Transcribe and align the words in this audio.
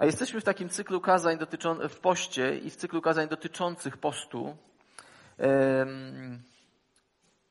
A 0.00 0.04
jesteśmy 0.04 0.40
w 0.40 0.44
takim 0.44 0.68
cyklu 0.68 1.00
kazań 1.00 1.38
dotyczą- 1.38 1.88
w 1.88 2.00
poście 2.00 2.58
i 2.58 2.70
w 2.70 2.76
cyklu 2.76 3.02
kazań 3.02 3.28
dotyczących 3.28 3.96
postu. 3.96 4.56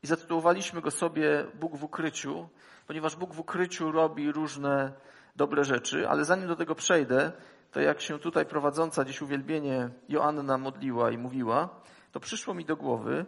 I 0.04 0.08
zatytułowaliśmy 0.08 0.82
go 0.82 0.92
sobie 0.92 1.46
Bóg 1.54 1.78
w 1.78 1.84
ukryciu, 1.84 2.50
ponieważ 2.88 3.16
Bóg 3.16 3.34
w 3.34 3.40
ukryciu 3.40 3.92
robi 3.92 4.32
różne 4.32 4.94
dobre 5.36 5.64
rzeczy, 5.64 6.10
ale 6.10 6.26
zanim 6.26 6.48
do 6.48 6.56
tego 6.56 6.76
przejdę, 6.76 7.32
to 7.72 7.82
jak 7.82 8.02
się 8.02 8.20
tutaj 8.20 8.46
prowadząca 8.46 9.06
dziś 9.06 9.22
uwielbienie 9.22 9.90
Joanna 10.08 10.58
modliła 10.58 11.12
i 11.12 11.18
mówiła, 11.18 11.70
to 12.12 12.20
przyszło 12.20 12.54
mi 12.54 12.66
do 12.66 12.76
głowy, 12.76 13.26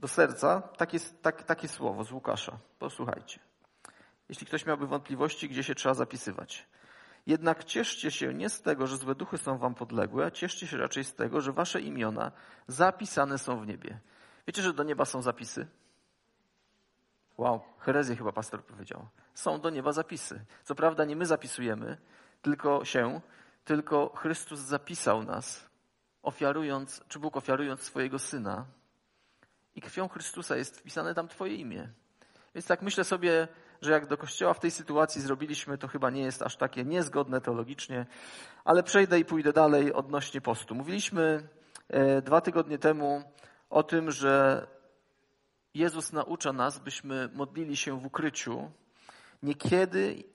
do 0.00 0.08
serca 0.08 0.62
takie, 0.76 0.98
tak, 1.22 1.42
takie 1.42 1.68
słowo 1.68 2.04
z 2.04 2.12
Łukasza. 2.12 2.58
Posłuchajcie. 2.78 3.40
Jeśli 4.28 4.46
ktoś 4.46 4.66
miałby 4.66 4.86
wątpliwości, 4.86 5.48
gdzie 5.48 5.62
się 5.62 5.74
trzeba 5.74 5.94
zapisywać. 5.94 6.66
Jednak 7.26 7.64
cieszcie 7.64 8.10
się 8.10 8.34
nie 8.34 8.48
z 8.48 8.62
tego, 8.62 8.86
że 8.86 8.96
złe 8.96 9.14
duchy 9.14 9.38
są 9.38 9.58
wam 9.58 9.74
podległe, 9.74 10.32
cieszcie 10.32 10.66
się 10.66 10.76
raczej 10.76 11.04
z 11.04 11.14
tego, 11.14 11.40
że 11.40 11.52
wasze 11.52 11.80
imiona 11.80 12.32
zapisane 12.66 13.38
są 13.38 13.60
w 13.60 13.66
niebie. 13.66 14.00
Wiecie, 14.46 14.62
że 14.62 14.72
do 14.72 14.82
nieba 14.82 15.04
są 15.04 15.22
zapisy? 15.22 15.66
Wow, 17.38 17.60
herezję 17.78 18.16
chyba 18.16 18.32
pastor 18.32 18.64
powiedział. 18.64 19.08
Są 19.34 19.60
do 19.60 19.70
nieba 19.70 19.92
zapisy. 19.92 20.44
Co 20.64 20.74
prawda 20.74 21.04
nie 21.04 21.16
my 21.16 21.26
zapisujemy, 21.26 21.98
tylko 22.42 22.84
się, 22.84 23.20
tylko 23.64 24.12
Chrystus 24.16 24.60
zapisał 24.60 25.22
nas, 25.22 25.70
ofiarując, 26.22 27.04
czy 27.08 27.18
Bóg 27.18 27.36
ofiarując 27.36 27.80
swojego 27.82 28.18
Syna. 28.18 28.66
I 29.74 29.80
krwią 29.80 30.08
Chrystusa 30.08 30.56
jest 30.56 30.78
wpisane 30.78 31.14
tam 31.14 31.28
Twoje 31.28 31.54
imię. 31.54 31.88
Więc 32.54 32.66
tak 32.66 32.82
myślę 32.82 33.04
sobie, 33.04 33.48
że 33.82 33.92
jak 33.92 34.06
do 34.06 34.16
kościoła 34.16 34.54
w 34.54 34.60
tej 34.60 34.70
sytuacji 34.70 35.20
zrobiliśmy, 35.20 35.78
to 35.78 35.88
chyba 35.88 36.10
nie 36.10 36.22
jest 36.22 36.42
aż 36.42 36.56
takie 36.56 36.84
niezgodne 36.84 37.40
teologicznie, 37.40 38.06
ale 38.64 38.82
przejdę 38.82 39.18
i 39.18 39.24
pójdę 39.24 39.52
dalej 39.52 39.92
odnośnie 39.92 40.40
postu. 40.40 40.74
Mówiliśmy 40.74 41.48
e, 41.88 42.22
dwa 42.22 42.40
tygodnie 42.40 42.78
temu 42.78 43.22
o 43.70 43.82
tym, 43.82 44.10
że 44.10 44.66
Jezus 45.74 46.12
naucza 46.12 46.52
nas, 46.52 46.78
byśmy 46.78 47.28
modlili 47.34 47.76
się 47.76 48.00
w 48.00 48.06
ukryciu, 48.06 48.70
nie 49.42 49.54
kiedy, 49.54 50.24
e, 50.28 50.31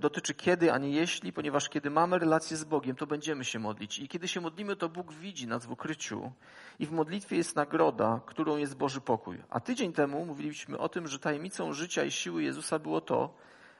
dotyczy 0.00 0.34
kiedy, 0.34 0.72
a 0.72 0.78
nie 0.78 0.90
jeśli, 0.90 1.32
ponieważ 1.32 1.68
kiedy 1.68 1.90
mamy 1.90 2.18
relację 2.18 2.56
z 2.56 2.64
Bogiem, 2.64 2.96
to 2.96 3.06
będziemy 3.06 3.44
się 3.44 3.58
modlić. 3.58 3.98
I 3.98 4.08
kiedy 4.08 4.28
się 4.28 4.40
modlimy, 4.40 4.76
to 4.76 4.88
Bóg 4.88 5.12
widzi 5.12 5.46
nas 5.46 5.66
w 5.66 5.70
ukryciu 5.70 6.32
i 6.78 6.86
w 6.86 6.92
modlitwie 6.92 7.36
jest 7.36 7.56
nagroda, 7.56 8.20
którą 8.26 8.56
jest 8.56 8.76
Boży 8.76 9.00
pokój. 9.00 9.42
A 9.50 9.60
tydzień 9.60 9.92
temu 9.92 10.26
mówiliśmy 10.26 10.78
o 10.78 10.88
tym, 10.88 11.08
że 11.08 11.18
tajemnicą 11.18 11.72
życia 11.72 12.04
i 12.04 12.10
siły 12.10 12.42
Jezusa 12.42 12.78
było 12.78 13.00
to, 13.00 13.34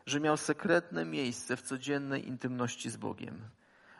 że 0.06 0.20
miał 0.20 0.37
sekretne 0.37 1.05
miejsce 1.05 1.56
w 1.56 1.62
codziennej 1.62 2.28
intymności 2.28 2.91
z 2.91 2.97
Bogiem. 2.97 3.48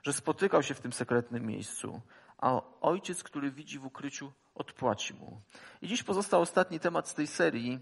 Że 0.03 0.13
spotykał 0.13 0.63
się 0.63 0.75
w 0.75 0.81
tym 0.81 0.93
sekretnym 0.93 1.47
miejscu, 1.47 2.01
a 2.39 2.61
Ojciec, 2.81 3.23
który 3.23 3.51
widzi 3.51 3.79
w 3.79 3.87
ukryciu, 3.87 4.33
odpłaci 4.55 5.15
mu. 5.15 5.41
I 5.83 5.89
dziś 5.89 6.03
pozostał 6.03 6.41
ostatni 6.41 6.81
temat 6.81 7.09
z 7.09 7.15
tej 7.15 7.27
serii, 7.27 7.81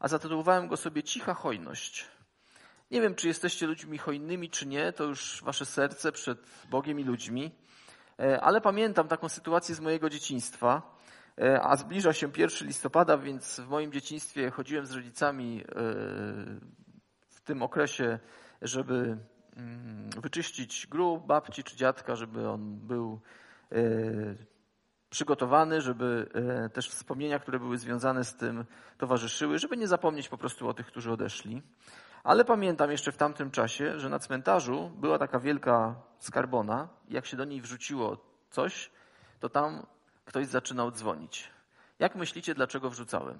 a 0.00 0.08
zatytułowałem 0.08 0.68
go 0.68 0.76
sobie 0.76 1.02
Cicha 1.02 1.34
hojność. 1.34 2.06
Nie 2.90 3.00
wiem, 3.00 3.14
czy 3.14 3.28
jesteście 3.28 3.66
ludźmi 3.66 3.98
hojnymi, 3.98 4.50
czy 4.50 4.66
nie, 4.66 4.92
to 4.92 5.04
już 5.04 5.42
wasze 5.44 5.66
serce 5.66 6.12
przed 6.12 6.38
Bogiem 6.70 7.00
i 7.00 7.04
ludźmi, 7.04 7.50
e, 8.18 8.40
ale 8.40 8.60
pamiętam 8.60 9.08
taką 9.08 9.28
sytuację 9.28 9.74
z 9.74 9.80
mojego 9.80 10.10
dzieciństwa, 10.10 10.96
e, 11.40 11.62
a 11.62 11.76
zbliża 11.76 12.12
się 12.12 12.30
1 12.36 12.68
listopada, 12.68 13.18
więc 13.18 13.60
w 13.60 13.68
moim 13.68 13.92
dzieciństwie 13.92 14.50
chodziłem 14.50 14.86
z 14.86 14.92
rodzicami 14.92 15.60
e, 15.60 15.64
w 17.28 17.40
tym 17.44 17.62
okresie, 17.62 18.18
żeby 18.62 19.18
mm, 19.56 20.10
wyczyścić 20.10 20.86
grób 20.86 21.26
babci 21.26 21.64
czy 21.64 21.76
dziadka, 21.76 22.16
żeby 22.16 22.48
on 22.48 22.76
był 22.76 23.20
przygotowany, 25.10 25.80
żeby 25.80 26.30
też 26.72 26.88
wspomnienia, 26.88 27.38
które 27.38 27.58
były 27.58 27.78
związane 27.78 28.24
z 28.24 28.34
tym, 28.34 28.64
towarzyszyły, 28.98 29.58
żeby 29.58 29.76
nie 29.76 29.88
zapomnieć 29.88 30.28
po 30.28 30.38
prostu 30.38 30.68
o 30.68 30.74
tych, 30.74 30.86
którzy 30.86 31.12
odeszli. 31.12 31.62
Ale 32.26 32.44
pamiętam 32.44 32.90
jeszcze 32.90 33.12
w 33.12 33.16
tamtym 33.16 33.50
czasie, 33.50 34.00
że 34.00 34.08
na 34.08 34.18
cmentarzu 34.18 34.90
była 34.96 35.18
taka 35.18 35.40
wielka 35.40 35.94
skarbona 36.18 36.88
jak 37.08 37.26
się 37.26 37.36
do 37.36 37.44
niej 37.44 37.60
wrzuciło 37.60 38.16
coś, 38.50 38.90
to 39.40 39.48
tam 39.48 39.86
ktoś 40.24 40.46
zaczynał 40.46 40.90
dzwonić. 40.90 41.50
Jak 41.98 42.16
myślicie, 42.16 42.54
dlaczego 42.54 42.90
wrzucałem? 42.90 43.38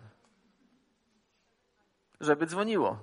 Żeby 2.20 2.46
dzwoniło. 2.46 2.98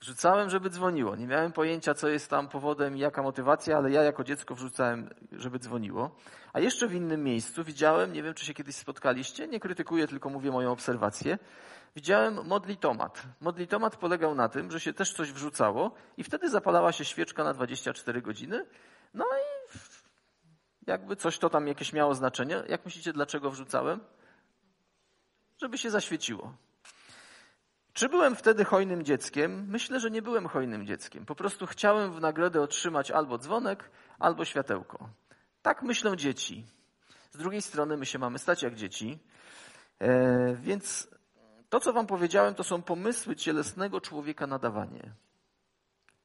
Wrzucałem, 0.00 0.50
żeby 0.50 0.70
dzwoniło. 0.70 1.16
Nie 1.16 1.26
miałem 1.26 1.52
pojęcia, 1.52 1.94
co 1.94 2.08
jest 2.08 2.30
tam 2.30 2.48
powodem 2.48 2.96
i 2.96 3.00
jaka 3.00 3.22
motywacja, 3.22 3.76
ale 3.76 3.90
ja 3.90 4.02
jako 4.02 4.24
dziecko 4.24 4.54
wrzucałem, 4.54 5.10
żeby 5.32 5.58
dzwoniło. 5.58 6.16
A 6.52 6.60
jeszcze 6.60 6.88
w 6.88 6.94
innym 6.94 7.24
miejscu 7.24 7.64
widziałem, 7.64 8.12
nie 8.12 8.22
wiem, 8.22 8.34
czy 8.34 8.46
się 8.46 8.54
kiedyś 8.54 8.76
spotkaliście, 8.76 9.48
nie 9.48 9.60
krytykuję, 9.60 10.08
tylko 10.08 10.30
mówię 10.30 10.50
moją 10.50 10.72
obserwację. 10.72 11.38
Widziałem 11.96 12.46
modlitomat. 12.46 13.22
Modlitomat 13.40 13.96
polegał 13.96 14.34
na 14.34 14.48
tym, 14.48 14.70
że 14.70 14.80
się 14.80 14.92
też 14.92 15.12
coś 15.12 15.32
wrzucało 15.32 15.94
i 16.16 16.24
wtedy 16.24 16.50
zapalała 16.50 16.92
się 16.92 17.04
świeczka 17.04 17.44
na 17.44 17.54
24 17.54 18.22
godziny. 18.22 18.66
No 19.14 19.24
i 19.24 19.78
jakby 20.86 21.16
coś 21.16 21.38
to 21.38 21.50
tam 21.50 21.68
jakieś 21.68 21.92
miało 21.92 22.14
znaczenie. 22.14 22.62
Jak 22.68 22.84
myślicie, 22.84 23.12
dlaczego 23.12 23.50
wrzucałem? 23.50 24.00
Żeby 25.60 25.78
się 25.78 25.90
zaświeciło. 25.90 26.54
Czy 27.92 28.08
byłem 28.08 28.36
wtedy 28.36 28.64
hojnym 28.64 29.02
dzieckiem? 29.04 29.66
Myślę, 29.68 30.00
że 30.00 30.10
nie 30.10 30.22
byłem 30.22 30.48
hojnym 30.48 30.86
dzieckiem. 30.86 31.26
Po 31.26 31.34
prostu 31.34 31.66
chciałem 31.66 32.12
w 32.12 32.20
nagrodę 32.20 32.60
otrzymać 32.62 33.10
albo 33.10 33.38
dzwonek, 33.38 33.90
albo 34.18 34.44
światełko. 34.44 35.08
Tak 35.62 35.82
myślą 35.82 36.16
dzieci. 36.16 36.66
Z 37.30 37.36
drugiej 37.36 37.62
strony 37.62 37.96
my 37.96 38.06
się 38.06 38.18
mamy 38.18 38.38
stać 38.38 38.62
jak 38.62 38.74
dzieci. 38.74 39.18
E, 39.98 40.54
więc 40.54 41.08
to, 41.68 41.80
co 41.80 41.92
wam 41.92 42.06
powiedziałem, 42.06 42.54
to 42.54 42.64
są 42.64 42.82
pomysły 42.82 43.36
cielesnego 43.36 44.00
człowieka 44.00 44.46
na 44.46 44.58
dawanie. 44.58 45.12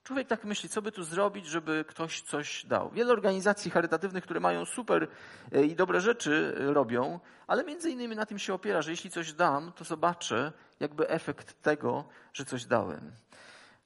Człowiek 0.03 0.27
tak 0.27 0.45
myśli, 0.45 0.69
co 0.69 0.81
by 0.81 0.91
tu 0.91 1.03
zrobić, 1.03 1.45
żeby 1.45 1.85
ktoś 1.87 2.21
coś 2.21 2.65
dał. 2.65 2.89
Wiele 2.89 3.13
organizacji 3.13 3.71
charytatywnych, 3.71 4.23
które 4.23 4.39
mają 4.39 4.65
super 4.65 5.07
e, 5.51 5.65
i 5.65 5.75
dobre 5.75 6.01
rzeczy 6.01 6.55
e, 6.59 6.73
robią, 6.73 7.19
ale 7.47 7.63
między 7.63 7.91
innymi 7.91 8.15
na 8.15 8.25
tym 8.25 8.39
się 8.39 8.53
opiera, 8.53 8.81
że 8.81 8.91
jeśli 8.91 9.09
coś 9.09 9.33
dam, 9.33 9.71
to 9.71 9.83
zobaczę 9.83 10.51
jakby 10.79 11.09
efekt 11.09 11.61
tego, 11.61 12.05
że 12.33 12.45
coś 12.45 12.65
dałem. 12.65 13.11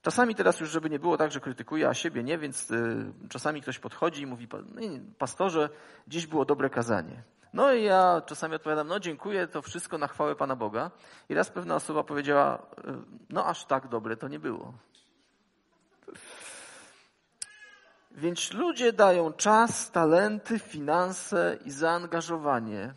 Czasami 0.02 0.36
teraz 0.36 0.60
już, 0.60 0.70
żeby 0.70 0.90
nie 0.90 1.00
było 1.00 1.18
tak, 1.18 1.32
że 1.32 1.40
krytykuję, 1.40 1.90
a 1.90 1.94
siebie 1.94 2.24
nie, 2.24 2.38
więc 2.38 2.72
y, 2.72 3.14
czasami 3.30 3.62
ktoś 3.62 3.80
podchodzi 3.80 4.22
i 4.22 4.26
mówi, 4.26 4.48
pastorze, 5.18 5.70
dziś 6.08 6.28
było 6.28 6.46
dobre 6.46 6.70
kazanie. 6.70 7.24
No 7.54 7.74
i 7.74 7.84
ja 7.84 8.22
czasami 8.26 8.56
odpowiadam, 8.56 8.88
no 8.88 9.00
dziękuję, 9.00 9.48
to 9.48 9.62
wszystko 9.62 9.98
na 9.98 10.08
chwałę 10.08 10.36
Pana 10.36 10.56
Boga. 10.56 10.92
I 11.30 11.34
raz 11.34 11.50
pewna 11.50 11.76
osoba 11.76 12.04
powiedziała, 12.04 12.58
y, 12.58 12.62
no 13.30 13.46
aż 13.46 13.66
tak 13.66 13.88
dobre 13.88 14.18
to 14.18 14.28
nie 14.28 14.40
było. 14.40 14.74
Więc 18.12 18.54
ludzie 18.54 18.94
dają 18.94 19.34
czas, 19.34 19.92
talenty, 19.92 20.60
finanse 20.60 21.58
i 21.66 21.72
zaangażowanie 21.72 22.94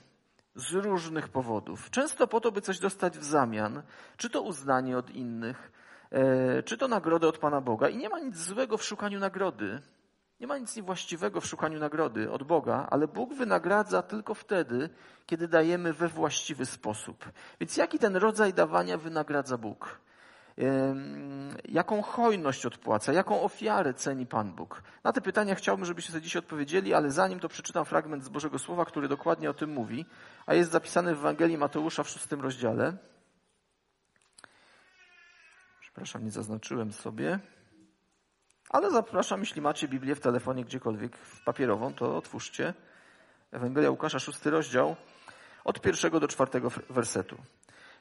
z 0.54 0.72
różnych 0.72 1.28
powodów. 1.28 1.90
Często 1.90 2.26
po 2.26 2.40
to, 2.40 2.52
by 2.52 2.60
coś 2.60 2.78
dostać 2.78 3.18
w 3.18 3.24
zamian, 3.24 3.82
czy 4.16 4.30
to 4.30 4.42
uznanie 4.42 4.98
od 4.98 5.10
innych, 5.10 5.72
e, 6.10 6.62
czy 6.62 6.78
to 6.78 6.88
nagrodę 6.88 7.28
od 7.28 7.38
Pana 7.38 7.60
Boga. 7.60 7.88
I 7.88 7.96
nie 7.96 8.08
ma 8.08 8.18
nic 8.18 8.36
złego 8.36 8.76
w 8.76 8.84
szukaniu 8.84 9.18
nagrody. 9.18 9.80
Nie 10.40 10.46
ma 10.46 10.58
nic 10.58 10.76
niewłaściwego 10.76 11.40
w 11.40 11.46
szukaniu 11.46 11.78
nagrody 11.78 12.30
od 12.30 12.42
Boga, 12.42 12.86
ale 12.90 13.08
Bóg 13.08 13.34
wynagradza 13.34 14.02
tylko 14.02 14.34
wtedy, 14.34 14.90
kiedy 15.26 15.48
dajemy 15.48 15.92
we 15.92 16.08
właściwy 16.08 16.66
sposób. 16.66 17.24
Więc 17.60 17.76
jaki 17.76 17.98
ten 17.98 18.16
rodzaj 18.16 18.54
dawania 18.54 18.98
wynagradza 18.98 19.58
Bóg? 19.58 20.00
jaką 21.64 22.02
hojność 22.02 22.66
odpłaca, 22.66 23.12
jaką 23.12 23.42
ofiarę 23.42 23.94
ceni 23.94 24.26
Pan 24.26 24.52
Bóg. 24.52 24.82
Na 25.04 25.12
te 25.12 25.20
pytania 25.20 25.54
chciałbym, 25.54 25.86
żebyście 25.86 26.12
sobie 26.12 26.22
dziś 26.22 26.36
odpowiedzieli, 26.36 26.94
ale 26.94 27.10
zanim 27.10 27.40
to 27.40 27.48
przeczytam 27.48 27.84
fragment 27.84 28.24
z 28.24 28.28
Bożego 28.28 28.58
Słowa, 28.58 28.84
który 28.84 29.08
dokładnie 29.08 29.50
o 29.50 29.54
tym 29.54 29.70
mówi, 29.70 30.06
a 30.46 30.54
jest 30.54 30.70
zapisany 30.70 31.14
w 31.14 31.18
Ewangelii 31.18 31.58
Mateusza 31.58 32.02
w 32.02 32.08
szóstym 32.08 32.40
rozdziale. 32.40 32.96
Przepraszam, 35.80 36.24
nie 36.24 36.30
zaznaczyłem 36.30 36.92
sobie. 36.92 37.38
Ale 38.70 38.90
zapraszam, 38.90 39.40
jeśli 39.40 39.60
macie 39.62 39.88
Biblię 39.88 40.14
w 40.14 40.20
telefonie 40.20 40.64
gdziekolwiek, 40.64 41.16
w 41.16 41.44
papierową, 41.44 41.94
to 41.94 42.16
otwórzcie. 42.16 42.74
Ewangelia 43.52 43.90
Łukasza, 43.90 44.18
szósty 44.18 44.50
rozdział, 44.50 44.96
od 45.64 45.80
pierwszego 45.80 46.20
do 46.20 46.28
czwartego 46.28 46.70
wersetu. 46.90 47.36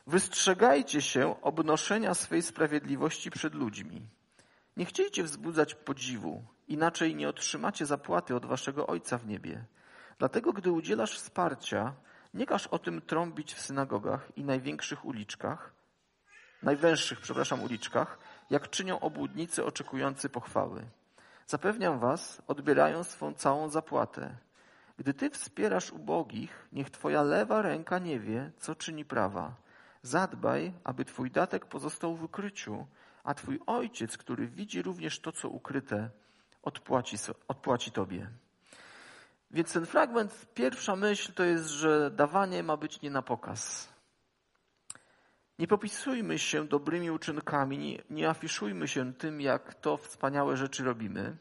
Wystrzegajcie 0.08 1.02
się 1.02 1.42
obnoszenia 1.42 2.14
swej 2.14 2.42
sprawiedliwości 2.42 3.32
przed 3.32 3.56
ludźmi. 3.56 4.02
Nie 4.78 4.86
chciejcie 4.86 5.24
wzbudzać 5.24 5.76
podziwu, 5.76 6.44
inaczej 6.68 7.16
nie 7.16 7.30
otrzymacie 7.30 7.86
zapłaty 7.86 8.36
od 8.36 8.46
waszego 8.46 8.88
Ojca 8.88 9.18
w 9.18 9.28
niebie. 9.28 9.66
Dlatego, 10.20 10.54
gdy 10.54 10.72
udzielasz 10.72 11.18
wsparcia, 11.18 11.94
nie 12.34 12.46
każ 12.46 12.68
o 12.68 12.80
tym 12.80 13.02
trąbić 13.02 13.54
w 13.54 13.62
synagogach 13.62 14.32
i 14.36 14.44
największych 14.44 15.06
uliczkach, 15.06 15.75
najwęższych, 16.66 17.20
przepraszam, 17.20 17.64
uliczkach, 17.64 18.18
jak 18.50 18.70
czynią 18.70 19.00
obłudnicy 19.00 19.66
oczekujący 19.66 20.30
pochwały. 20.30 20.86
Zapewniam 21.48 22.00
was, 22.00 22.42
odbierają 22.48 23.04
swą 23.04 23.34
całą 23.34 23.70
zapłatę. 23.70 24.38
Gdy 24.98 25.14
ty 25.14 25.30
wspierasz 25.30 25.92
ubogich, 25.92 26.68
niech 26.72 26.90
twoja 26.90 27.22
lewa 27.22 27.62
ręka 27.62 28.00
nie 28.00 28.20
wie, 28.20 28.52
co 28.58 28.76
czyni 28.76 29.06
prawa. 29.06 29.56
Zadbaj, 30.02 30.74
aby 30.84 31.06
twój 31.06 31.32
datek 31.32 31.66
pozostał 31.66 32.16
w 32.16 32.24
ukryciu, 32.24 32.88
a 33.24 33.34
twój 33.34 33.60
ojciec, 33.66 34.18
który 34.18 34.48
widzi 34.48 34.82
również 34.82 35.20
to, 35.20 35.32
co 35.32 35.50
ukryte, 35.50 36.10
odpłaci, 36.64 37.18
odpłaci 37.48 37.92
tobie. 37.92 38.30
Więc 39.52 39.74
ten 39.74 39.86
fragment, 39.86 40.46
pierwsza 40.54 40.96
myśl 40.96 41.34
to 41.34 41.44
jest, 41.44 41.68
że 41.68 42.12
dawanie 42.12 42.64
ma 42.64 42.78
być 42.78 43.02
nie 43.02 43.12
na 43.12 43.22
pokaz. 43.22 43.95
Nie 45.60 45.68
popisujmy 45.68 46.40
się 46.40 46.68
dobrymi 46.68 47.12
uczynkami, 47.12 47.78
nie, 47.78 48.04
nie 48.10 48.30
afiszujmy 48.30 48.88
się 48.88 49.14
tym, 49.14 49.42
jak 49.42 49.74
to 49.74 49.98
wspaniałe 49.98 50.58
rzeczy 50.58 50.84
robimy, 50.84 51.38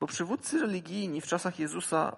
bo 0.00 0.06
przywódcy 0.06 0.58
religijni 0.58 1.20
w 1.20 1.26
czasach 1.26 1.58
Jezusa, 1.58 2.16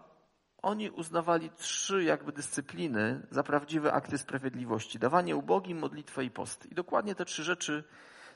oni 0.63 0.91
uznawali 0.91 1.51
trzy 1.51 2.05
jakby 2.05 2.33
dyscypliny 2.33 3.27
za 3.31 3.43
prawdziwe 3.43 3.93
akty 3.93 4.19
sprawiedliwości. 4.19 4.99
Dawanie 4.99 5.37
ubogim, 5.37 5.79
modlitwę 5.79 6.25
i 6.25 6.31
post. 6.31 6.67
I 6.67 6.75
dokładnie 6.75 7.15
te 7.15 7.25
trzy 7.25 7.45
rzeczy 7.45 7.85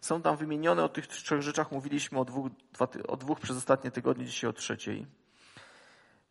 są 0.00 0.22
tam 0.22 0.36
wymienione. 0.36 0.84
O 0.84 0.88
tych 0.88 1.06
trzech 1.06 1.42
rzeczach 1.42 1.72
mówiliśmy 1.72 2.18
o 2.18 2.24
dwóch, 2.24 2.48
dwa, 2.72 2.88
o 3.08 3.16
dwóch 3.16 3.40
przez 3.40 3.56
ostatnie 3.56 3.90
tygodnie, 3.90 4.26
dzisiaj 4.26 4.50
o 4.50 4.52
trzeciej. 4.52 5.06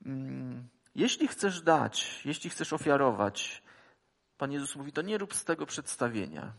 Mm, 0.06 0.68
jeśli 0.96 1.28
chcesz 1.28 1.62
dać, 1.62 2.22
jeśli 2.26 2.50
chcesz 2.50 2.74
ofiarować, 2.74 3.64
Pan 4.38 4.52
Jezus 4.52 4.76
mówi, 4.76 4.92
to 4.92 5.02
nie 5.02 5.18
rób 5.18 5.34
z 5.34 5.46
tego 5.46 5.66
przedstawienia. 5.66 6.54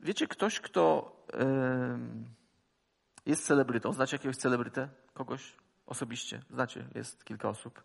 Wiecie, 0.00 0.26
ktoś, 0.26 0.60
kto 0.60 1.16
jest 3.26 3.46
celebrytą, 3.46 3.92
znacie 3.92 4.16
jakiegoś 4.16 4.36
celebrytę? 4.36 4.88
Kogoś 5.14 5.52
osobiście? 5.86 6.42
Znacie, 6.50 6.84
jest 6.94 7.24
kilka 7.24 7.48
osób. 7.48 7.82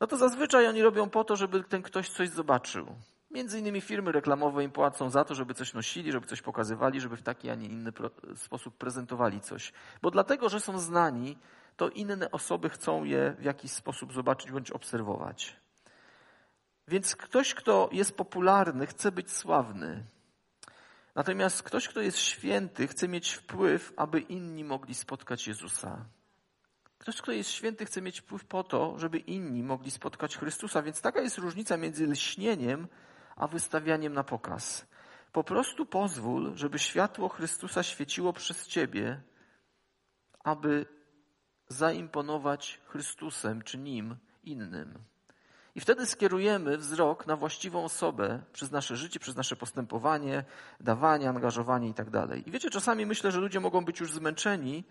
No 0.00 0.06
to 0.06 0.16
zazwyczaj 0.16 0.66
oni 0.66 0.82
robią 0.82 1.10
po 1.10 1.24
to, 1.24 1.36
żeby 1.36 1.64
ten 1.64 1.82
ktoś 1.82 2.08
coś 2.08 2.28
zobaczył. 2.28 2.86
Między 3.30 3.58
innymi 3.58 3.80
firmy 3.80 4.12
reklamowe 4.12 4.64
im 4.64 4.70
płacą 4.70 5.10
za 5.10 5.24
to, 5.24 5.34
żeby 5.34 5.54
coś 5.54 5.74
nosili, 5.74 6.12
żeby 6.12 6.26
coś 6.26 6.42
pokazywali, 6.42 7.00
żeby 7.00 7.16
w 7.16 7.22
taki, 7.22 7.50
a 7.50 7.54
nie 7.54 7.66
inny 7.66 7.92
sposób 8.36 8.76
prezentowali 8.76 9.40
coś. 9.40 9.72
Bo 10.02 10.10
dlatego, 10.10 10.48
że 10.48 10.60
są 10.60 10.78
znani, 10.78 11.38
to 11.76 11.88
inne 11.88 12.30
osoby 12.30 12.70
chcą 12.70 13.04
je 13.04 13.36
w 13.38 13.44
jakiś 13.44 13.72
sposób 13.72 14.12
zobaczyć 14.12 14.52
bądź 14.52 14.70
obserwować. 14.70 15.59
Więc 16.90 17.16
ktoś, 17.16 17.54
kto 17.54 17.88
jest 17.92 18.16
popularny, 18.16 18.86
chce 18.86 19.12
być 19.12 19.30
sławny. 19.30 20.04
Natomiast 21.14 21.62
ktoś, 21.62 21.88
kto 21.88 22.00
jest 22.00 22.18
święty, 22.18 22.88
chce 22.88 23.08
mieć 23.08 23.32
wpływ, 23.32 23.92
aby 23.96 24.20
inni 24.20 24.64
mogli 24.64 24.94
spotkać 24.94 25.48
Jezusa. 25.48 26.04
Ktoś, 26.98 27.22
kto 27.22 27.32
jest 27.32 27.50
święty, 27.50 27.84
chce 27.86 28.02
mieć 28.02 28.20
wpływ 28.20 28.44
po 28.44 28.64
to, 28.64 28.98
żeby 28.98 29.18
inni 29.18 29.62
mogli 29.62 29.90
spotkać 29.90 30.36
Chrystusa. 30.36 30.82
Więc 30.82 31.00
taka 31.00 31.20
jest 31.20 31.38
różnica 31.38 31.76
między 31.76 32.06
lśnieniem 32.06 32.88
a 33.36 33.46
wystawianiem 33.46 34.12
na 34.12 34.24
pokaz. 34.24 34.86
Po 35.32 35.44
prostu 35.44 35.86
pozwól, 35.86 36.56
żeby 36.56 36.78
światło 36.78 37.28
Chrystusa 37.28 37.82
świeciło 37.82 38.32
przez 38.32 38.66
ciebie, 38.66 39.22
aby 40.44 40.86
zaimponować 41.68 42.80
Chrystusem 42.86 43.62
czy 43.62 43.78
Nim 43.78 44.16
innym. 44.44 44.98
I 45.74 45.80
wtedy 45.80 46.06
skierujemy 46.06 46.78
wzrok 46.78 47.26
na 47.26 47.36
właściwą 47.36 47.84
osobę 47.84 48.40
przez 48.52 48.70
nasze 48.70 48.96
życie, 48.96 49.20
przez 49.20 49.36
nasze 49.36 49.56
postępowanie, 49.56 50.44
dawanie, 50.80 51.28
angażowanie 51.28 51.88
i 51.88 51.94
tak. 51.94 52.06
I 52.46 52.50
wiecie, 52.50 52.70
czasami 52.70 53.06
myślę, 53.06 53.32
że 53.32 53.40
ludzie 53.40 53.60
mogą 53.60 53.84
być 53.84 54.00
już 54.00 54.12
zmęczeni, 54.12 54.84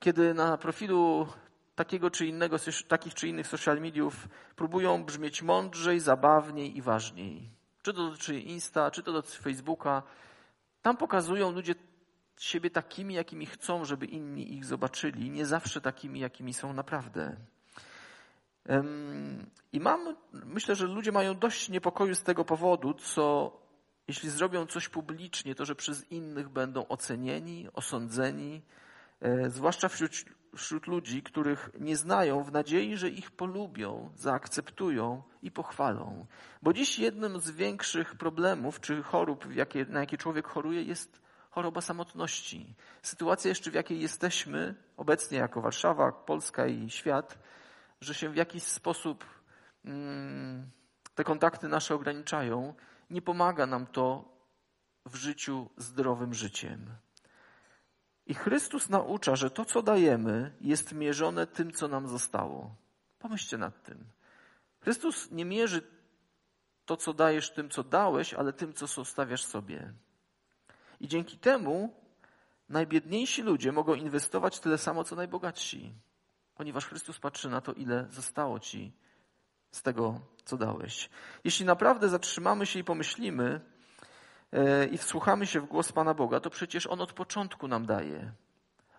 kiedy 0.00 0.34
na 0.34 0.58
profilu 0.58 1.28
takiego 1.74 2.10
czy 2.10 2.26
innego, 2.26 2.56
takich 2.88 3.14
czy 3.14 3.28
innych 3.28 3.46
social 3.46 3.80
mediów 3.80 4.28
próbują 4.56 5.04
brzmieć 5.04 5.42
mądrzej, 5.42 6.00
zabawniej 6.00 6.76
i 6.76 6.82
ważniej. 6.82 7.50
Czy 7.82 7.94
to 7.94 8.10
dotyczy 8.10 8.40
Insta, 8.40 8.90
czy 8.90 9.02
to 9.02 9.12
dotyczy 9.12 9.42
Facebooka. 9.42 10.02
Tam 10.82 10.96
pokazują 10.96 11.52
ludzie 11.52 11.74
siebie 12.38 12.70
takimi, 12.70 13.14
jakimi 13.14 13.46
chcą, 13.46 13.84
żeby 13.84 14.06
inni 14.06 14.54
ich 14.54 14.64
zobaczyli, 14.64 15.30
nie 15.30 15.46
zawsze 15.46 15.80
takimi, 15.80 16.20
jakimi 16.20 16.54
są 16.54 16.72
naprawdę. 16.72 17.36
I 19.72 19.80
mam, 19.80 20.16
myślę, 20.32 20.74
że 20.74 20.86
ludzie 20.86 21.12
mają 21.12 21.38
dość 21.38 21.68
niepokoju 21.68 22.14
z 22.14 22.22
tego 22.22 22.44
powodu, 22.44 22.94
co 22.94 23.52
jeśli 24.08 24.30
zrobią 24.30 24.66
coś 24.66 24.88
publicznie, 24.88 25.54
to 25.54 25.64
że 25.64 25.74
przez 25.74 26.12
innych 26.12 26.48
będą 26.48 26.88
ocenieni, 26.88 27.68
osądzeni, 27.72 28.62
e, 29.20 29.50
zwłaszcza 29.50 29.88
wśród, 29.88 30.12
wśród 30.56 30.86
ludzi, 30.86 31.22
których 31.22 31.70
nie 31.80 31.96
znają, 31.96 32.42
w 32.42 32.52
nadziei, 32.52 32.96
że 32.96 33.08
ich 33.08 33.30
polubią, 33.30 34.10
zaakceptują 34.16 35.22
i 35.42 35.50
pochwalą. 35.50 36.26
Bo 36.62 36.72
dziś 36.72 36.98
jednym 36.98 37.40
z 37.40 37.50
większych 37.50 38.14
problemów 38.14 38.80
czy 38.80 39.02
chorób, 39.02 39.54
jakie, 39.54 39.84
na 39.84 40.00
jakie 40.00 40.18
człowiek 40.18 40.46
choruje, 40.46 40.82
jest 40.82 41.22
choroba 41.50 41.80
samotności. 41.80 42.74
Sytuacja 43.02 43.48
jeszcze, 43.48 43.70
w 43.70 43.74
jakiej 43.74 44.00
jesteśmy 44.00 44.74
obecnie 44.96 45.38
jako 45.38 45.60
Warszawa, 45.60 46.12
Polska 46.12 46.66
i 46.66 46.90
świat, 46.90 47.38
że 48.00 48.14
się 48.14 48.28
w 48.28 48.36
jakiś 48.36 48.62
sposób 48.62 49.24
mm, 49.84 50.70
te 51.14 51.24
kontakty 51.24 51.68
nasze 51.68 51.94
ograniczają, 51.94 52.74
nie 53.10 53.22
pomaga 53.22 53.66
nam 53.66 53.86
to 53.86 54.24
w 55.06 55.16
życiu 55.16 55.70
zdrowym 55.76 56.34
życiem. 56.34 56.86
I 58.26 58.34
Chrystus 58.34 58.88
naucza, 58.88 59.36
że 59.36 59.50
to, 59.50 59.64
co 59.64 59.82
dajemy, 59.82 60.52
jest 60.60 60.92
mierzone 60.92 61.46
tym, 61.46 61.72
co 61.72 61.88
nam 61.88 62.08
zostało. 62.08 62.74
Pomyślcie 63.18 63.58
nad 63.58 63.82
tym. 63.82 64.04
Chrystus 64.80 65.30
nie 65.30 65.44
mierzy 65.44 65.82
to, 66.84 66.96
co 66.96 67.14
dajesz 67.14 67.50
tym, 67.50 67.70
co 67.70 67.82
dałeś, 67.82 68.34
ale 68.34 68.52
tym, 68.52 68.72
co 68.72 68.86
zostawiasz 68.86 69.44
sobie. 69.44 69.92
I 71.00 71.08
dzięki 71.08 71.38
temu 71.38 71.94
najbiedniejsi 72.68 73.42
ludzie 73.42 73.72
mogą 73.72 73.94
inwestować 73.94 74.60
tyle 74.60 74.78
samo, 74.78 75.04
co 75.04 75.16
najbogatsi 75.16 75.94
ponieważ 76.58 76.86
Chrystus 76.86 77.18
patrzy 77.18 77.48
na 77.48 77.60
to, 77.60 77.72
ile 77.72 78.06
zostało 78.10 78.60
ci 78.60 78.92
z 79.70 79.82
tego, 79.82 80.20
co 80.44 80.56
dałeś. 80.56 81.10
Jeśli 81.44 81.66
naprawdę 81.66 82.08
zatrzymamy 82.08 82.66
się 82.66 82.78
i 82.78 82.84
pomyślimy 82.84 83.60
e, 84.52 84.86
i 84.86 84.98
wsłuchamy 84.98 85.46
się 85.46 85.60
w 85.60 85.66
głos 85.66 85.92
Pana 85.92 86.14
Boga, 86.14 86.40
to 86.40 86.50
przecież 86.50 86.86
On 86.86 87.00
od 87.00 87.12
początku 87.12 87.68
nam 87.68 87.86
daje. 87.86 88.32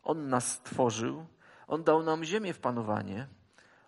On 0.03 0.29
nas 0.29 0.51
stworzył, 0.51 1.25
On 1.67 1.83
dał 1.83 2.03
nam 2.03 2.23
ziemię 2.23 2.53
w 2.53 2.59
panowanie, 2.59 3.27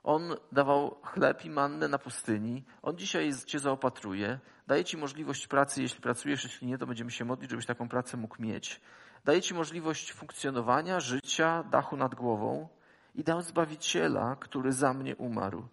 On 0.04 0.36
dawał 0.51 1.01
chleb 1.04 1.46
i 1.46 1.50
mannę 1.50 1.88
na 1.88 1.98
pustyni, 1.98 2.63
On 2.82 2.98
dzisiaj 2.98 3.34
Cię 3.46 3.60
zaopatruje, 3.60 4.40
daje 4.68 4.86
Ci 4.86 4.98
możliwość 4.98 5.48
pracy, 5.48 5.82
jeśli 5.82 6.01
pracujesz, 6.01 6.44
jeśli 6.44 6.68
nie, 6.68 6.78
to 6.78 6.88
będziemy 6.88 7.12
się 7.12 7.25
modlić, 7.25 7.51
żebyś 7.51 7.66
taką 7.66 7.90
pracę 7.90 8.18
mógł 8.18 8.42
mieć. 8.42 8.82
Daje 9.25 9.42
Ci 9.42 9.54
możliwość 9.54 10.13
funkcjonowania, 10.13 11.00
życia, 11.00 11.63
dachu 11.63 11.98
nad 11.98 12.16
głową 12.16 12.68
i 13.15 13.24
dał 13.24 13.41
Zbawiciela, 13.41 14.36
który 14.36 14.72
za 14.72 14.94
mnie 14.94 15.15
umarł. 15.15 15.68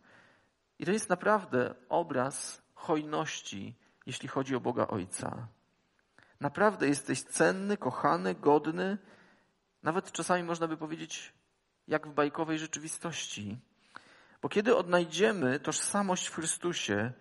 I 0.79 0.85
to 0.85 0.93
jest 0.93 1.09
naprawdę 1.09 1.75
obraz 1.89 2.63
hojności, 2.75 3.75
jeśli 4.07 4.29
chodzi 4.29 4.57
o 4.57 4.61
Boga 4.61 4.87
Ojca. 4.87 5.49
Naprawdę 6.41 6.89
jesteś 6.89 7.23
cenny, 7.23 7.77
kochany, 7.77 8.35
godny, 8.35 8.99
nawet 9.83 10.13
czasami 10.13 10.43
można 10.43 10.69
by 10.69 10.77
powiedzieć, 10.77 11.33
jak 11.89 12.07
w 12.07 12.13
bajkowej 12.13 12.59
rzeczywistości. 12.59 13.59
Bo 14.43 14.49
kiedy 14.49 14.77
odnajdziemy 14.77 15.61
tożsamość 15.61 16.27
w 16.27 16.35
Chrystusie, 16.35 17.13